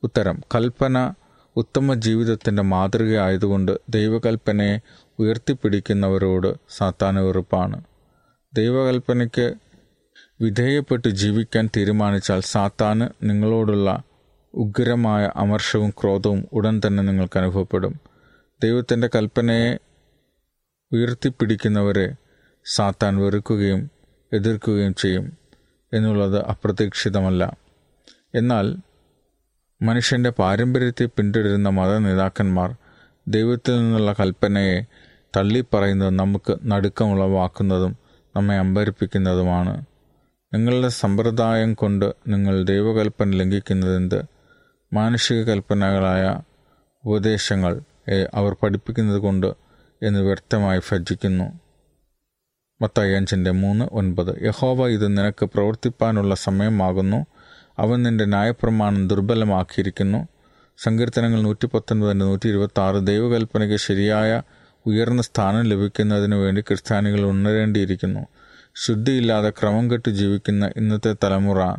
ഉത്തരം. 0.04 0.42
കൽപ്പന 0.56 1.14
ഉത്തമ 1.56 1.94
ജീവിതത്തിന്റെ 1.94 2.62
മാതൃകയായതുകൊണ്ട് 2.62 3.80
ദൈവകൽപ്പനയെ 3.90 4.78
ഉയർത്തിപ്പിടിക്കുന്നവരോട് 5.20 6.54
സാത്താൻ 6.70 7.16
വെറുപ്പാണ്. 7.16 7.84
ദൈവകൽപ്പനയ്ക്ക് 8.54 9.54
വിധേയപ്പെട്ട് 10.42 11.08
ജീവിക്കാൻ 11.08 11.70
തീരുമാനിച്ചാൽ 11.78 12.40
സാത്താന് 12.40 13.08
നിങ്ങളോടുള്ള 13.24 14.04
ഉഗ്രമായ 14.54 15.32
അമർഷവും 15.36 15.90
ക്രോധവും 15.90 16.48
ഉടൻ 16.54 16.82
തന്നെ 16.88 17.04
നിങ്ങൾക്ക് 17.04 17.40
അനുഭവപ്പെടും. 17.40 18.00
ദൈവത്തിന്റെ 18.64 19.10
കൽപ്പനയെ 19.16 19.78
ഉയർത്തിപ്പിടിക്കുന്നവരെ 20.92 22.16
സാത്താൻ 22.66 23.18
വെറുക്കുകയും 23.18 23.92
എതിർക്കുകയും 24.34 24.96
ചെയ്യും 24.96 25.38
എന്നുള്ളത് 25.94 26.46
അപ്രതീക്ഷിതമല്ല. 26.46 27.58
എന്നാൽ 28.36 28.78
മനുഷ്യന്റെ 29.82 30.30
പാരമ്പര്യത്തെ 30.30 31.06
പിന്തുടരുന്ന 31.06 31.70
മത 31.70 31.98
നേതാക്കന്മാർ 31.98 32.76
ദൈവത്തിൽ 33.28 33.78
നിന്നുള്ള 33.78 34.14
കൽപ്പനയെ 34.20 34.82
തള്ളിപ്പറയുന്നത് 35.38 36.10
നമുക്ക് 36.10 36.60
നടുക്കമുളവാക്കുന്നതും 36.64 37.98
നമ്മെ 38.36 38.56
അമ്പരിപ്പിക്കുന്നതുമാണ്. 38.56 39.86
നിങ്ങളുടെ 40.54 40.88
സമ്പ്രദായം 40.88 41.74
കൊണ്ട് 41.74 42.14
നിങ്ങൾ 42.28 42.64
ദൈവകൽപ്പന 42.64 43.32
ലംഘിക്കുന്നതെന്ത്? 43.32 44.24
മാനുഷിക 44.94 45.44
കൽപ്പനകളായ 45.44 46.40
ഉപദേശങ്ങൾ 47.06 47.82
അവർ 48.34 48.56
പഠിപ്പിക്കുന്നത് 48.64 49.18
കൊണ്ട് 49.18 49.48
എന്ന് 50.04 50.20
വ്യക്തമായി 50.20 50.80
ഭജിക്കുന്നു. 50.92 51.48
മത്തായി 52.82 53.52
മൂന്ന് 53.52 53.86
ഒൻപത്. 53.92 54.46
യഹോവ 54.46 54.88
ഇത് 54.88 55.18
നിനക്ക് 55.18 55.46
പ്രവർത്തിപ്പാനുള്ള 55.46 56.36
സമയമാകുന്നു. 56.36 57.26
അവൻ 57.80 58.04
നിന്റെ 58.04 58.26
ന്യായപ്രമാണം 58.26 59.08
ദുർബലമാക്കിയിരിക്കുന്നു. 59.08 60.28
സങ്കീർത്തനങ്ങൾ 60.78 61.42
നൂറ്റി 61.42 61.66
പത്തൊൻപതിന്റെ 61.66 62.26
നൂറ്റി 62.26 62.48
ഇരുപത്തി 62.50 62.80
ആറ് 62.80 63.08
ദൈവകൽപ്പനയ്ക്ക് 63.08 63.76
ശരിയായ 63.76 64.42
ഉയർന്ന 64.86 65.22
സ്ഥാനം 65.22 65.64
ലഭിക്കുന്നതിന് 65.64 66.36
വേണ്ടി 66.36 66.62
ക്രിസ്ത്യാനികൾ 66.62 67.22
ഉണരേണ്ടിയിരിക്കുന്നു. 67.26 68.28
ശുദ്ധിയില്ലാതെ 68.76 69.50
ക്രമം 69.50 69.92
കെട്ട് 69.92 70.10
ജീവിക്കുന്ന 70.10 70.72
ഇന്നത്തെ 70.78 71.16
തലമുറ 71.24 71.76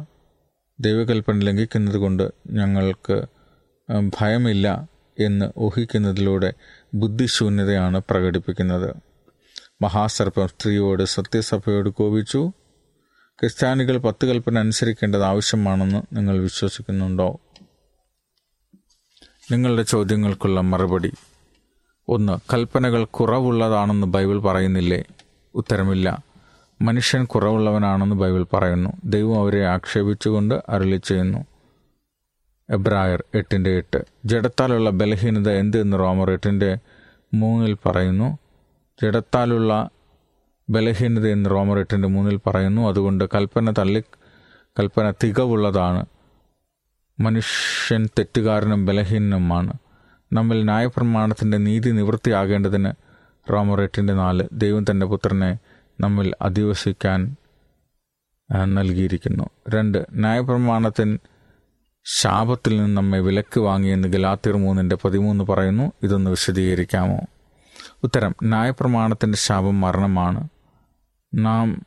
ദൈവകൽപ്പന 0.81 1.39
ലംഘിക്കുന്നത് 1.39 1.97
കൊണ്ട് 1.97 2.33
ഞങ്ങൾക്ക് 2.51 3.27
ഭയമില്ല 4.21 4.89
എന്ന് 5.21 5.53
ഊഹിക്കുന്നതിലൂടെ 5.59 6.53
ബുദ്ധിശൂന്യതയാണ് 6.95 8.03
പ്രകടിപ്പിക്കുന്നത്. 8.11 8.95
മഹാസർപ്പം 9.83 10.49
സ്ത്രീയോട് 10.49 11.03
സത്യസഭയോട് 11.03 11.89
കോപിച്ചു. 11.89 12.53
ക്രിസ്ത്യാനികൾ 13.41 13.97
പത്ത് 13.97 14.27
കൽപ്പന 14.27 14.59
അനുസരിക്കേണ്ടത് 14.59 15.25
ആവശ്യമാണെന്ന് 15.25 16.17
നിങ്ങൾ 16.17 16.39
വിശ്വസിക്കുന്നുണ്ടോ? 16.39 17.41
നിങ്ങളുടെ 19.53 19.83
ചോദ്യങ്ങൾക്കുള്ള 19.83 20.61
മറുപടി. 20.61 21.13
ഒന്ന് 22.09 22.55
കൽപ്പനകൾ 22.55 23.05
കുറവുള്ളതാണെന്ന് 23.05 24.07
ബൈബിൾ 24.07 24.39
പറയുന്നില്ലേ? 24.39 25.05
ഉത്തരമില്ല. 25.55 26.26
മനുഷ്യൻ 26.83 27.25
കുറവുള്ളവനാണെന്ന് 27.25 28.17
ബൈബിൾ 28.17 28.47
പറയുന്നു. 28.53 28.91
ദൈവം 29.05 29.41
അവരെ 29.41 29.67
ആക്ഷേപിച്ചുകൊണ്ട് 29.67 30.63
അരുളി 30.69 30.97
ചെയ്യുന്നു. 30.97 31.47
എബ്രായർ 32.71 33.25
എട്ടിന്റെ 33.35 33.71
എട്ട്. 33.71 34.05
ജഡത്താലുള്ള 34.25 34.91
ബലഹീനത 34.91 35.51
എന്ത് 35.51 35.81
എന്ന് 35.81 35.99
റോമർ 35.99 36.31
എട്ടിന്റെ 36.31 36.79
മൂന്നിൽ 37.35 37.77
പറയുന്നു. 37.87 38.39
ജഡത്താലുള്ള 39.03 39.91
ബലഹീനത 40.71 41.27
എന്ന് 41.27 41.51
റോമർ 41.51 41.79
എട്ടിന്റെ 41.79 42.09
മൂന്നിൽ 42.09 42.41
പറയുന്നു. 42.47 42.89
അതുകൊണ്ട് 42.89 43.25
കൽപ്പന 43.35 43.71
തള്ളി 43.71 44.05
കൽപ്പന 44.81 45.11
തികവുള്ളതാണ്. 45.11 46.07
മനുഷ്യൻ 47.21 48.07
തെറ്റുകാരനും 48.07 48.87
ബലഹീനനുമാണ്. 48.87 49.73
നമ്മിൽ 50.33 50.65
ന്യായപ്രമാണത്തിന്റെ 50.65 51.59
നീതി 51.59 51.91
നിവൃത്തിയാകേണ്ടതിന് 51.91 52.93
റോമർ 53.53 53.81
എട്ടിന്റെ 53.81 54.15
നാല്. 54.15 54.49
ദൈവം 54.53 54.85
തന്റെ 54.91 55.07
പുത്രനെ 55.07 55.59
നമ്മിൽ 56.01 56.35
അധിവസിക്കാൻ 56.43 57.37
നൽകിയിരിക്കുന്നു. 58.65 59.51
രണ്ട് 59.69 60.07
ന്യായപ്രമാണത്തിൻ 60.13 61.19
ശാപത്തിൽ 62.05 62.77
നിന്ന് 62.77 62.97
നമ്മെ 62.97 63.21
വിലക്ക് 63.21 63.61
വാങ്ങിയെന്ന് 63.61 64.09
ഗലാത്തിർ 64.09 64.57
മൂന്നിന്റെ 64.57 64.97
പതിമൂന്ന് 65.05 65.45
പറയുന്നു. 65.45 65.93
ഇതൊന്ന് 66.03 66.31
വിശദീകരിക്കാമോ? 66.31 67.21
ഉത്തരം 68.03 68.35
ന്യായപ്രമാണത്തിന്റെ 68.43 69.39
ശാപം 69.39 69.81
മരണമാണ്. 69.81 70.49
നാം 71.35 71.87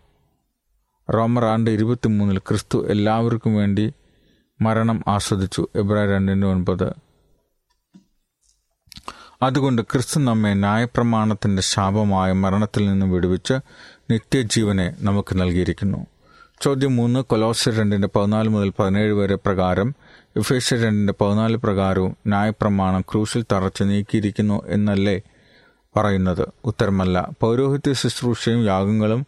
റോമർ 1.14 1.46
ആണ്ട് 1.46 1.70
ഇരുപത്തിമൂന്നിൽ 1.70 2.38
ക്രിസ്തു 2.38 2.88
എല്ലാവർക്കും 2.88 3.56
വേണ്ടി 3.56 3.94
മരണം 4.62 5.04
ആസ്വദിച്ചു. 5.08 5.68
എബ്രാ 5.76 6.06
രണ്ടിന്റെ 6.06 6.48
ഒൻപത്. 6.48 6.94
അതുകൊണ്ട് 9.42 9.82
ക്രിസ്തു 9.82 10.20
നമ്മെ 10.20 10.54
ന്യായപ്രമാണത്തിന്റെ 10.54 11.62
ശാപമായ 11.62 12.32
മരണത്തിൽ 12.32 12.90
നിന്ന് 12.90 13.06
വിടുവിച്ച് 13.06 13.54
നിത്യജീവനെ 14.12 14.96
നമുക്ക് 15.00 15.42
നൽകിയിരിക്കുന്നു. 15.42 16.08
ചോദ്യം 16.62 16.96
മൂന്ന് 16.96 17.20
കൊലോസർ 17.20 17.76
രണ്ടിന്റെ 17.76 18.10
പതിനാല് 18.16 18.50
മുതൽ 18.50 18.74
പതിനേഴ് 18.80 19.14
വരെ 19.14 19.36
പ്രകാരം 19.36 19.96
എഫേഷ്യർ 20.38 20.82
രണ്ടിന്റെ 20.82 21.14
പതിനാല് 21.22 21.58
പ്രകാരവും 21.58 22.18
ന്യായപ്രമാണം 22.28 23.02
ക്രൂശിൽ 23.02 23.46
തറച്ച് 23.52 23.84
നീക്കിയിരിക്കുന്നു 23.84 24.62
എന്നല്ലേ 24.68 25.22
പറയുന്നത്? 25.96 26.48
ഉത്തരമല്ല. 26.66 27.30
പൗരോഹിത്യ 27.42 27.94
ശുശ്രൂഷയും 27.94 28.66
യാഗങ്ങളും 28.66 29.26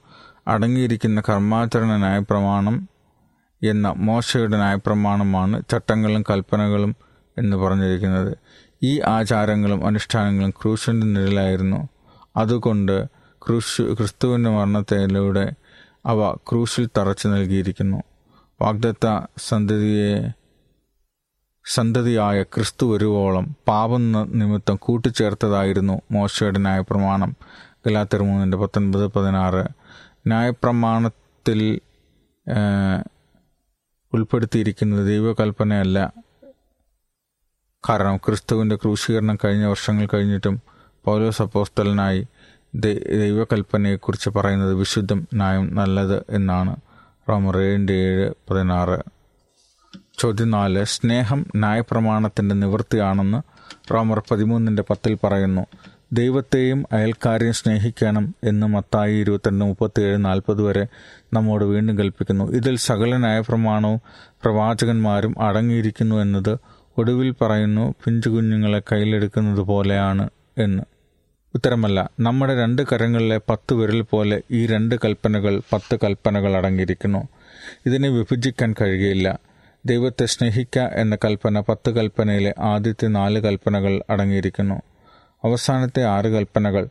അടങ്ങിയിരിക്കുന്ന 0.48 1.22
കർമാചരണ 1.30 1.98
ന്യായപ്രമാണം 1.98 2.90
എന്ന 3.64 3.94
മോശയുടെ 3.98 4.58
ന്യായപ്രമാണമാണ് 4.58 5.64
ചട്ടങ്ങളും 5.72 6.24
കൽപ്പനകളും 6.30 6.96
എന്ന് 7.38 7.58
പറഞ്ഞിരിക്കുന്നത്. 7.58 8.38
ഈ 8.84 9.02
ആചാരങ്ങളും 9.02 9.88
അനുഷ്ഠാനങ്ങളും 9.88 10.50
ക്രൂശിന്റെ 10.50 11.08
നിഴലായിരുന്നു. 11.08 11.90
അതുകൊണ്ട് 12.38 13.21
ക്രൂശ് 13.48 13.82
ക്രിസ്തുവിന്റെ 13.82 14.50
മരണത്തിലൂടെ 14.50 15.54
അവ 16.06 16.34
ക്രൂശിൽ 16.34 16.90
തറച്ചു 16.98 17.28
നൽകിയിരിക്കുന്നു. 17.28 18.04
വാഗ്ദത്ത 18.62 19.26
സന്തതിയെ 19.38 20.30
സന്തതിയായ 21.66 22.44
ക്രിസ്തു 22.44 22.94
വരുവോളം 22.94 23.56
പാപം 23.68 24.12
നിമിത്തം 24.12 24.76
കൂട്ടിച്ചേർത്തതായിരുന്നു 24.76 26.02
മോശയുടെ 26.12 26.60
ന്യായപ്രമാണം. 26.60 27.36
ഗലാത്തിർ 27.88 28.24
മൂന്നിന്റെ 28.24 28.58
പത്തൊൻപത് 28.58 29.08
പതിനാറ്. 29.08 29.64
ന്യായപ്രമാണത്തിൽ 30.28 31.80
ഉൾപ്പെടുത്തിയിരിക്കുന്നത് 34.14 35.08
ദൈവകൽപ്പനയല്ല. 35.08 36.14
കാരണം 37.90 38.18
ക്രിസ്തുവിന്റെ 38.18 38.76
ക്രൂശീകരണം 38.76 39.38
കഴിഞ്ഞ 39.46 39.66
വർഷങ്ങൾ 39.66 40.08
കഴിഞ്ഞിട്ടും 40.14 40.62
പൗലോസ് 41.06 41.42
അപ്പോസ്തലനായി 41.42 42.28
ദൈവകൽപ്പനയെക്കുറിച്ച് 42.76 44.30
പറയുന്നത് 44.30 44.74
വിശുദ്ധം 44.74 45.28
ന്യായം 45.34 45.76
നല്ലത് 45.76 46.24
എന്നാണ്. 46.30 46.76
റോമർ 47.30 47.58
ഏഴിന്റെ 47.58 47.94
ഏഴ് 47.94 48.32
പതിനാറ്. 48.50 49.04
ചോദ്യം 50.20 50.52
നാല് 50.52 50.84
സ്നേഹം 50.84 51.46
ന്യായപ്രമാണത്തിന്റെ 51.56 52.56
നിവൃത്തിയാണെന്ന് 52.56 53.42
റോമർ 53.94 54.24
പതിമൂന്നിന്റെ 54.32 54.84
പത്തിൽ 54.90 55.18
പറയുന്നു. 55.24 55.66
ദൈവത്തെയും 56.14 56.86
അയൽക്കാരെയും 56.92 57.54
സ്നേഹിക്കണം 57.54 58.36
എന്ന് 58.44 58.68
മത്തായി 58.68 59.14
ഇരുപത്തിരണ്ട് 59.14 59.66
മുപ്പത്തിയേഴ് 59.66 60.26
നാൽപ്പത് 60.26 60.62
വരെ 60.62 60.88
നമ്മോട് 61.34 61.66
വീണ്ടും 61.66 61.98
കൽപ്പിക്കുന്നു. 61.98 62.52
ഇതിൽ 62.52 62.78
സകല 62.78 63.18
ന്യായപ്രമാണവും 63.18 64.02
പ്രവാചകന്മാരും 64.44 65.36
അടങ്ങിയിരിക്കുന്നു 65.44 66.16
എന്നത് 66.16 66.58
ഒടുവിൽ 66.98 67.36
പറയുന്നു. 67.42 67.94
പിഞ്ചു 68.06 68.30
കുഞ്ഞുങ്ങളെ 68.30 68.80
കയ്യിലെടുക്കുന്നത് 68.80 69.62
പോലെയാണ് 69.62 70.30
എന്ന്. 70.58 70.84
ഉത്തരമല്ല 71.56 72.10
നമ്മുടെ 72.20 72.64
രണ്ട് 72.64 72.82
കരങ്ങളിലെ 72.82 73.42
പത്ത് 73.50 73.74
വിരൽ 73.74 74.02
പോലെ 74.02 74.42
ഈ 74.52 74.68
രണ്ട് 74.68 74.96
കൽപ്പനകൾ 75.06 75.62
പത്ത് 75.74 76.00
കൽപ്പനകൾ 76.04 76.58
അടങ്ങിയിരിക്കുന്നു. 76.58 77.28
ഇതിനെ 77.86 78.10
വിഭജിക്കാൻ 78.10 78.76
കഴിയുകയില്ല. 78.82 79.40
ദൈവത്തെ 79.86 80.26
സ്നേഹിക്കുക 80.26 80.82
എന്ന 80.82 81.16
കൽപ്പന 81.16 81.60
പത്ത് 81.60 81.90
കൽപ്പനയിലെ 81.90 82.56
ആദ്യത്തെ 82.60 83.08
നാല് 83.08 83.40
കൽപ്പനകൾ 83.40 84.04
അടങ്ങിയിരിക്കുന്നു. 84.10 84.76
അവസാനത്തെ 85.46 86.04
ആറ് 86.04 86.26
കൽപ്പനകൾ 86.26 86.88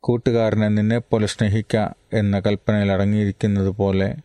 കൂട്ടുകാരനെ 0.00 0.68
നിന്നെപ്പോലെ 0.68 1.26
സ്നേഹിക്കുക 1.26 1.94
എന്ന 2.12 2.40
കൽപ്പനയിൽ 2.40 2.92
അടങ്ങിയിരിക്കുന്നത് 2.92 3.68
പോലെ 3.68 4.16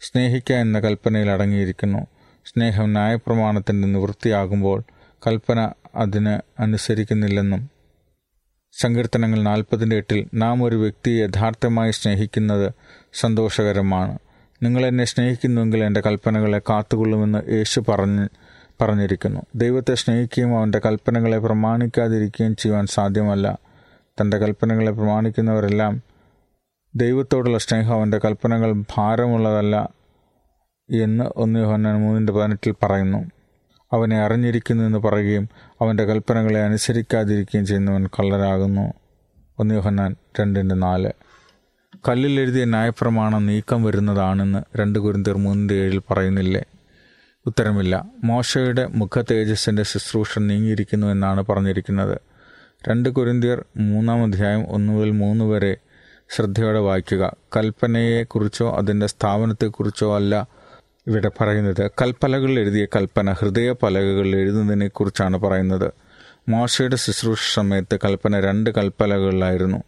സ്നേഹിക്കുക 0.00 0.54
എന്ന 0.54 0.80
കൽപ്പനയിൽ 0.80 1.30
അടങ്ങിയിരിക്കുന്നു. 1.30 2.06
സ്നേഹം 2.46 2.92
ന്യായപ്രമാണത്തിന്റെ 2.92 3.88
നിവൃത്തിയാകുമ്പോൾ 3.88 4.82
കൽപ്പന 5.26 5.70
അതിന് 5.94 6.62
അനുസരിക്കുന്നില്ലെന്നും 6.62 7.77
സങ്കീർത്തനങ്ങൾ 8.80 9.42
നാൽപ്പതിന്റെ 9.42 9.96
എട്ടിൽ 9.96 10.26
നാം 10.34 10.64
ഒരു 10.64 10.76
വ്യക്തിയെ 10.76 11.26
യഥാർത്ഥമായി 11.26 11.90
സ്നേഹിക്കുന്നത് 11.90 12.72
സന്തോഷകരമാണ്. 13.12 14.18
നിങ്ങളെന്നെ 14.62 15.04
സ്നേഹിക്കുന്നുവെങ്കിൽ 15.04 15.84
എന്റെ 15.84 16.00
കൽപ്പനകളെ 16.00 16.58
കാത്തുകൊള്ളുമെന്ന് 16.58 17.52
യേശു 17.52 17.84
പറഞ്ഞ് 17.88 18.28
പറഞ്ഞിരിക്കുന്നു. 18.80 19.40
ദൈവത്തെ 19.54 19.94
സ്നേഹിക്കുകയും 19.94 20.58
അവന്റെ 20.58 20.80
കൽപ്പനകളെ 20.86 21.38
പ്രമാണിക്കാതിരിക്കുകയും 21.38 22.56
ചെയ്യുവാൻ 22.56 22.86
സാധ്യമല്ല. 22.86 23.58
തന്റെ 24.20 24.38
കൽപ്പനകളെ 24.38 24.90
പ്രമാണിക്കുന്നവരെല്ലാം 24.90 26.02
ദൈവത്തോടുള്ള 26.94 27.58
സ്നേഹം 27.58 27.94
അവന്റെ 27.94 28.18
കൽപ്പനകൾ 28.18 28.72
ഭാരമുള്ളതല്ല 28.72 29.88
എന്ന് 30.90 31.24
ഒന്ന് 31.36 31.60
യോഹന്നാൻ 31.60 32.00
മൂന്നിന്റെ 32.00 32.32
പതിനെട്ടിൽ 32.32 32.74
പറയുന്നു. 32.82 33.30
അവനെ 33.92 34.18
അറിഞ്ഞിരിക്കുന്നു 34.18 34.84
എന്ന് 34.84 34.98
പറയുകയും 34.98 35.48
അവന്റെ 35.80 36.04
കൽപ്പനകളെ 36.04 36.64
അനുസരിക്കാതിരിക്കുകയും 36.64 37.66
ചെയ്യുന്നവൻ 37.66 38.06
കള്ളരാകുന്നു 38.06 38.92
ഒന്ന് 39.58 39.74
യോഹന്നാൻ 39.74 40.16
രണ്ടിന്റെ 40.40 40.74
നാല്. 40.74 41.10
കല്ലിൽ 42.08 42.40
എഴുതിയ 42.40 42.64
ന്യായപ്രമാണം 42.64 43.46
നീക്കം 43.46 43.84
വരുന്നതാണെന്ന് 43.84 44.78
രണ്ട് 44.78 44.98
കുരുന്തീർ 44.98 45.36
മൂന്നിന്റെ 45.36 45.74
ഏഴിൽ 45.74 46.02
പറയുന്നില്ലേ? 46.10 46.64
ഉത്തരമില്ല. 47.46 48.04
മോശയുടെ 48.24 48.86
മുഖ 48.86 49.22
തേജസ്സിന്റെ 49.30 49.82
ശുശ്രൂഷ 49.82 50.38
നീങ്ങിയിരിക്കുന്നു 50.38 51.06
എന്നാണ് 51.06 51.46
പറഞ്ഞിരിക്കുന്നത്. 51.46 52.20
രണ്ട് 52.88 53.08
കുരുന്തിയർ 53.08 53.64
മൂന്നാം 53.76 54.24
അധ്യായം 54.24 54.68
ഒന്ന് 54.68 54.92
മുതൽ 54.92 55.10
മൂന്ന് 55.10 55.44
വരെ 55.44 55.76
ശ്രദ്ധയോടെ 56.28 56.78
വായിക്കുക. 56.78 57.36
കൽപ്പനയെക്കുറിച്ചോ 57.56 58.76
അതിന്റെ 58.76 59.06
സ്ഥാപനത്തെക്കുറിച്ചോ 59.06 60.16
അല്ല 60.16 60.48
ഇവിടെ 61.08 61.30
പറയുന്നത് 61.40 61.90
കൽപ്പലകളിൽ 62.02 62.58
എഴുതിയ 62.60 62.86
കൽപ്പന 62.96 63.32
ഹൃദയ 63.32 63.72
പലകകളിൽ 63.72 64.36
എഴുതുന്നതിനെക്കുറിച്ചാണ് 64.36 65.36
പറയുന്നത്. 65.36 65.92
മോശയുടെ 66.48 66.96
ശുശ്രൂഷ 66.96 67.54
സമയത്ത് 67.54 67.98
കൽപ്പന 68.04 68.40
രണ്ട് 68.40 68.70
കൽപ്പലകളിലായിരുന്നു. 68.70 69.78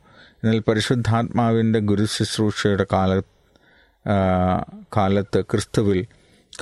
എന്നാൽ 0.45 0.59
പരിശുദ്ധാത്മാവിന്റെ 0.59 1.79
ഗുരു 1.79 2.05
ശുശ്രൂഷയുടെ 2.05 2.87
കാല 2.93 3.21
കാലത്ത് 4.97 5.41
ക്രിസ്തുവിൽ 5.41 6.07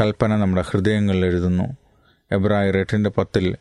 കൽപ്പന 0.00 0.36
നമ്മുടെ 0.36 0.64
ഹൃദയങ്ങളിൽ 0.70 1.24
എഴുതുന്നു. 1.26 1.76
എബ്രായർ 2.32 2.76
എട്ടിന്റെ 2.76 3.10
പത്തിൽ 3.10 3.56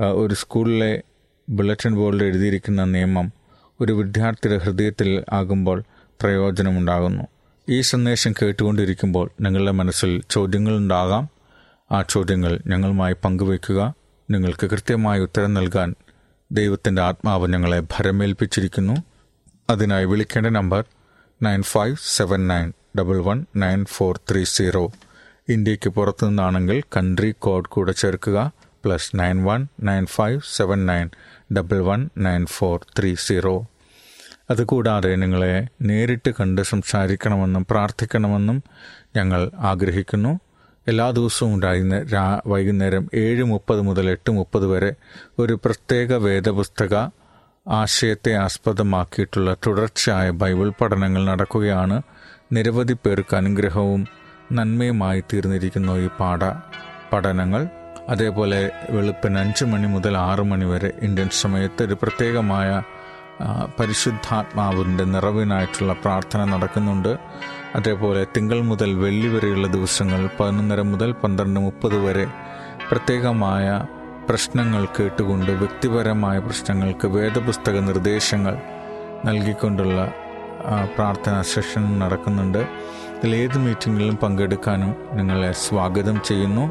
ഒരു 0.00 0.34
സ്കൂളിലെ 0.34 1.02
ബുള്ളറ്റിൻ 1.48 1.94
ബോർഡിൽ 1.94 2.24
എഴുതിയിരിക്കുന്ന 2.24 2.84
നിയമം 2.84 3.32
ഒരു 3.80 3.92
വിദ്യാർത്ഥിയുടെ 3.92 4.56
ഹൃദയത്തിൽ 4.64 5.24
ആകുമ്പോൾ 5.32 5.82
പ്രയോജനമുണ്ടാകുന്നു. 6.20 7.24
ഈ 7.70 7.80
സന്ദേശം 7.80 8.32
കേട്ടുകൊണ്ടിരിക്കുമ്പോൾ 8.32 9.30
നിങ്ങളുടെ 9.40 9.70
മനസ്സിൽ 9.70 10.08
ചോദ്യങ്ങൾ 10.08 10.70
ചോദ്യങ്ങളുണ്ടാകാം. 10.70 11.28
ആ 11.92 12.02
ചോദ്യങ്ങൾ 12.02 12.60
ഞങ്ങളുമായി 12.66 13.16
പങ്കുവയ്ക്കുക. 13.24 13.94
നിങ്ങൾക്ക് 14.30 14.70
കൃത്യമായ 14.70 15.20
ഉത്തരം 15.20 15.54
നൽകാൻ 15.54 15.94
ദൈവത്തിന്റെ 16.52 17.02
ആത്മാവ് 17.02 17.48
ഞങ്ങളെ 17.48 17.80
ഭരമേൽപ്പിച്ചിരിക്കുന്നു. 17.80 18.92
അതിനായി 19.70 20.04
വിളിക്കേണ്ട 20.04 20.46
number 20.46 20.84
nine 21.42 21.62
five 21.62 21.96
seven 22.06 22.48
nine 22.48 22.72
double 22.98 23.18
one 23.18 23.46
nine 23.56 23.84
four 23.84 24.20
three 24.30 24.44
zero. 24.44 24.92
ഇന്ത്യയ്ക്ക് 25.48 25.88
പുറത്തു 25.88 26.26
നിന്നാണെങ്കിൽ 26.26 26.82
കൺട്രി 26.96 27.34
കോഡ് 27.38 27.68
കൂടെ 27.68 27.92
ചേർക്കുക. 27.92 28.52
Plus 28.84 29.10
nine 29.14 29.44
one 29.44 29.68
nine 29.82 30.06
five 30.06 30.40
seven 30.56 30.86
nine 30.86 31.10
double 31.56 31.78
one 31.78 32.10
nine 32.18 32.46
four 32.46 32.86
three 32.98 33.14
zero. 33.14 33.66
അതുകൂടാതെ 34.50 35.16
നിങ്ങളെ 35.16 35.68
നേരിട്ട് 35.82 36.30
കണ്ട് 36.40 36.62
സംസാരിക്കണമെന്നും 36.62 37.66
പ്രാർത്ഥിക്കണമെന്നും 37.70 38.62
ഞങ്ങൾ 39.16 39.50
ആഗ്രഹിക്കുന്നു. 39.58 40.40
എല്ലാ 40.86 41.10
ദിവസവും 41.10 41.54
ഉണ്ടായിരുന്ന 41.54 42.02
രാ 42.02 42.40
വൈകുന്നേരം 42.46 43.10
ഏഴ് 43.14 43.44
മുപ്പത് 43.44 43.80
മുതൽ 43.80 44.10
എട്ട് 44.10 44.30
മുപ്പത് 44.30 44.66
വരെ 44.66 44.94
ഒരു 45.38 45.60
പ്രത്യേക 45.64 46.14
വേദപുസ്തക 46.14 46.94
ആശയത്തെ 47.68 48.32
ആസ്പദമാക്കിയിട്ടുള്ള 48.34 49.56
തുടർച്ചയായ 49.66 50.30
ബൈബിൾ 50.30 50.72
പഠനങ്ങൾ 50.80 51.24
നടക്കുകയാണ്. 51.24 52.02
നിരവധി 52.52 52.92
പേർക്ക് 52.92 53.36
അനുഗ്രഹവും 53.36 54.06
നന്മയുമായി 54.52 55.20
തീർന്നിരിക്കുന്നു 55.20 55.92
ഈ 55.92 56.08
പാഠ 56.20 56.40
പഠനങ്ങൾ. 57.12 57.68
അതേപോലെ 58.08 58.70
വെളുപ്പിന് 58.90 59.38
അഞ്ച് 59.38 59.64
മണി 59.64 59.86
മുതൽ 59.86 60.16
ആറ് 60.16 60.42
മണി 60.42 60.64
വരെ 60.64 60.92
ഇന്ത്യൻ 61.02 61.28
സമയത്ത് 61.28 61.82
ഒരു 61.82 61.94
പ്രത്യേകമായ 61.94 62.82
പരിശുദ്ധാത്മാവിന്റെ 63.80 65.04
നിറവിനായിട്ടുള്ള 65.04 65.92
പ്രാർത്ഥന 65.92 66.44
നടക്കുന്നുണ്ട്. 66.44 67.18
അതേപോലെ 67.74 68.26
തിങ്കൾ 68.36 68.60
മുതൽ 68.60 68.94
വെള്ളി 68.94 69.28
വരെയുള്ള 69.28 69.66
ദിവസങ്ങൾ 69.66 70.30
പതിനൊന്നര 70.40 70.80
മുതൽ 70.80 71.12
പന്ത്രണ്ട് 71.12 71.60
മുപ്പത് 71.60 71.96
വരെ 72.06 72.26
പ്രത്യേകമായ 72.90 73.82
പ്രശ്നങ്ങൾ 74.28 74.84
കേട്ടുകൊണ്ട് 74.84 75.52
വ്യക്തിപരമായ 75.52 76.38
പ്രശ്നങ്ങൾക്ക് 76.38 77.06
വേദപുസ്തക 77.08 77.78
നിർദ്ദേശങ്ങൾ 77.78 78.58
നൽകിക്കൊണ്ടുള്ള 79.24 80.12
പ്രാർത്ഥനാ 80.96 81.42
സെഷൻ 81.42 81.98
നടക്കുന്നുണ്ട്. 81.98 82.58
ഇതിൽ 83.18 83.36
ഏത് 83.36 83.58
മീറ്റിങ്ങിലും 83.58 84.16
പങ്കെടുക്കാനും 84.16 84.96
നിങ്ങളെ 85.12 85.52
സ്വാഗതം 85.52 86.20
ചെയ്യുന്നു. 86.24 86.70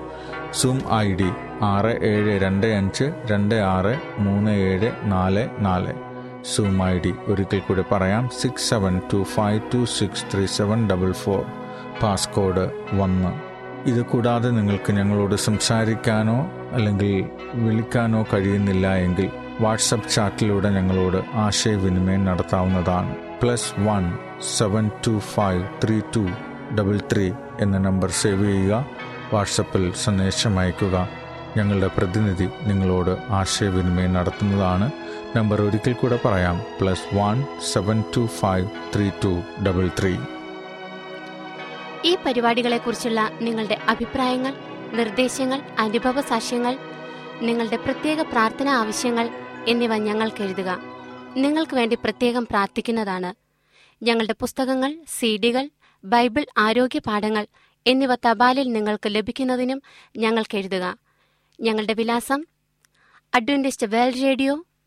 സൂം 0.53 0.81
ഐ 0.97 1.13
ഡി 1.13 1.29
ആറ് 1.61 1.93
ഏഴ് 2.03 2.41
രണ്ട് 2.41 2.67
അഞ്ച് 2.67 3.13
രണ്ട് 3.31 3.55
ആറ് 3.55 3.95
മൂന്ന് 4.19 4.51
ഏഴ് 4.51 4.91
നാല് 5.03 5.49
നാല്. 5.59 6.06
സൂം 6.55 6.83
ഐ 6.83 6.99
ഡി 6.99 7.13
ഒരിക്കൽ 7.27 7.59
കൂടി 7.59 7.83
പറയാം. 7.91 8.29
Six 8.41 8.69
seven 8.69 9.01
two 9.13 9.23
five 9.23 9.61
two 9.73 9.85
six 9.85 10.23
three 10.33 10.45
seven 10.45 10.89
double 10.89 11.11
four 11.11 11.45
passcode 12.03 12.71
വന്ന്. 12.93 13.31
ഇത് 13.89 14.05
കൂടാതെ 14.05 14.49
നിങ്ങൾക്ക് 14.49 14.91
ഞങ്ങളോട് 14.91 15.35
സംസാരിക്കാനോ 15.35 16.51
അല്ലെങ്കിൽ 16.71 17.29
വിളിക്കാനോ 17.53 18.25
കഴിയുന്നില്ല 18.33 18.95
എങ്കിൽ 18.95 19.29
വാട്സപ്പ് 19.59 20.09
ചാറ്റിലൂടെ 20.09 20.69
ഞങ്ങളോട് 20.69 21.37
ആശയവിനിമയം 21.37 22.25
നടത്താവുന്നതാണ്. 22.25 23.15
Plus 23.41 23.79
one 23.79 24.17
seven 24.57 24.91
two 25.07 25.19
five 25.19 25.63
three 25.83 25.99
two 26.15 26.29
double 26.79 26.99
three 27.13 27.31
എന്ന 27.59 27.77
നമ്പർ 27.77 28.09
സേവ് 28.09 28.45
ചെയ്യുക. 28.45 28.85
വാട്സപ്പിൽ 29.33 29.93
സന്ദേശം 30.03 30.59
അയക്കുക. 30.59 31.09
ഞങ്ങളുടെ 31.57 31.89
പ്രതിനിധി 31.97 32.49
നിങ്ങളോട് 32.63 33.17
ആശയവിനിമയം 33.29 34.13
നടത്തുന്നതാണ്. 34.13 34.91
നമ്പർ 35.35 35.61
ഒരിക്കൽ 35.61 35.93
കൂടെ 35.93 36.19
പറയാം. 36.25 36.61
Plus 36.81 37.15
one 37.15 37.45
seven 37.59 38.03
two 38.15 38.27
five 38.27 38.69
three 38.95 39.09
two 39.09 39.43
double 39.63 39.89
three. 39.99 40.15
ഈ 42.05 42.17
പരിപാടികളെക്കുറിച്ചുള്ള 42.25 43.29
നിങ്ങളുടെ 43.41 43.73
അഭിപ്രായങ്ങൾ 43.73 44.53
നിർദ്ദേശങ്ങൾ 44.93 45.61
അനുഭവ 45.79 46.21
സാക്ഷ്യങ്ങൾ 46.21 46.77
നിങ്ങളുടെ 47.41 47.75
പ്രത്യേക 47.75 48.21
പ്രാർത്ഥന 48.21 48.69
ആവശ്യങ്ങൾ 48.69 49.29
എന്നിവ 49.67 49.97
ഞങ്ങൾക്ക് 49.97 50.43
എഴുതുക. 50.43 50.79
നിങ്ങൾക്ക് 51.37 51.75
വേണ്ടി 51.75 51.95
പ്രത്യേകം 51.95 52.45
പ്രാർത്ഥിക്കുന്നതാണ്. 52.45 53.35
ഞങ്ങളുടെ 54.03 54.35
പുസ്തകങ്ങൾ 54.39 54.97
സീഡികൾ 55.19 55.69
ബൈബിൾ 56.05 56.45
ആരോഗ്യ 56.57 56.99
പാഠങ്ങൾ 56.99 57.47
എന്നിവ 57.87 58.15
തപാലിൽ 58.15 58.71
നിങ്ങൾക്ക് 58.71 59.07
ലഭിക്കുന്നതിനും 59.07 59.81
ഞങ്ങൾക്ക് 60.17 60.57
എഴുതുക. 60.57 60.97
ഞങ്ങളുടെ 61.61 61.93
വിലാസം 61.93 62.45
Adventist 63.35 63.87
world 63.87 64.23
radio 64.23 64.63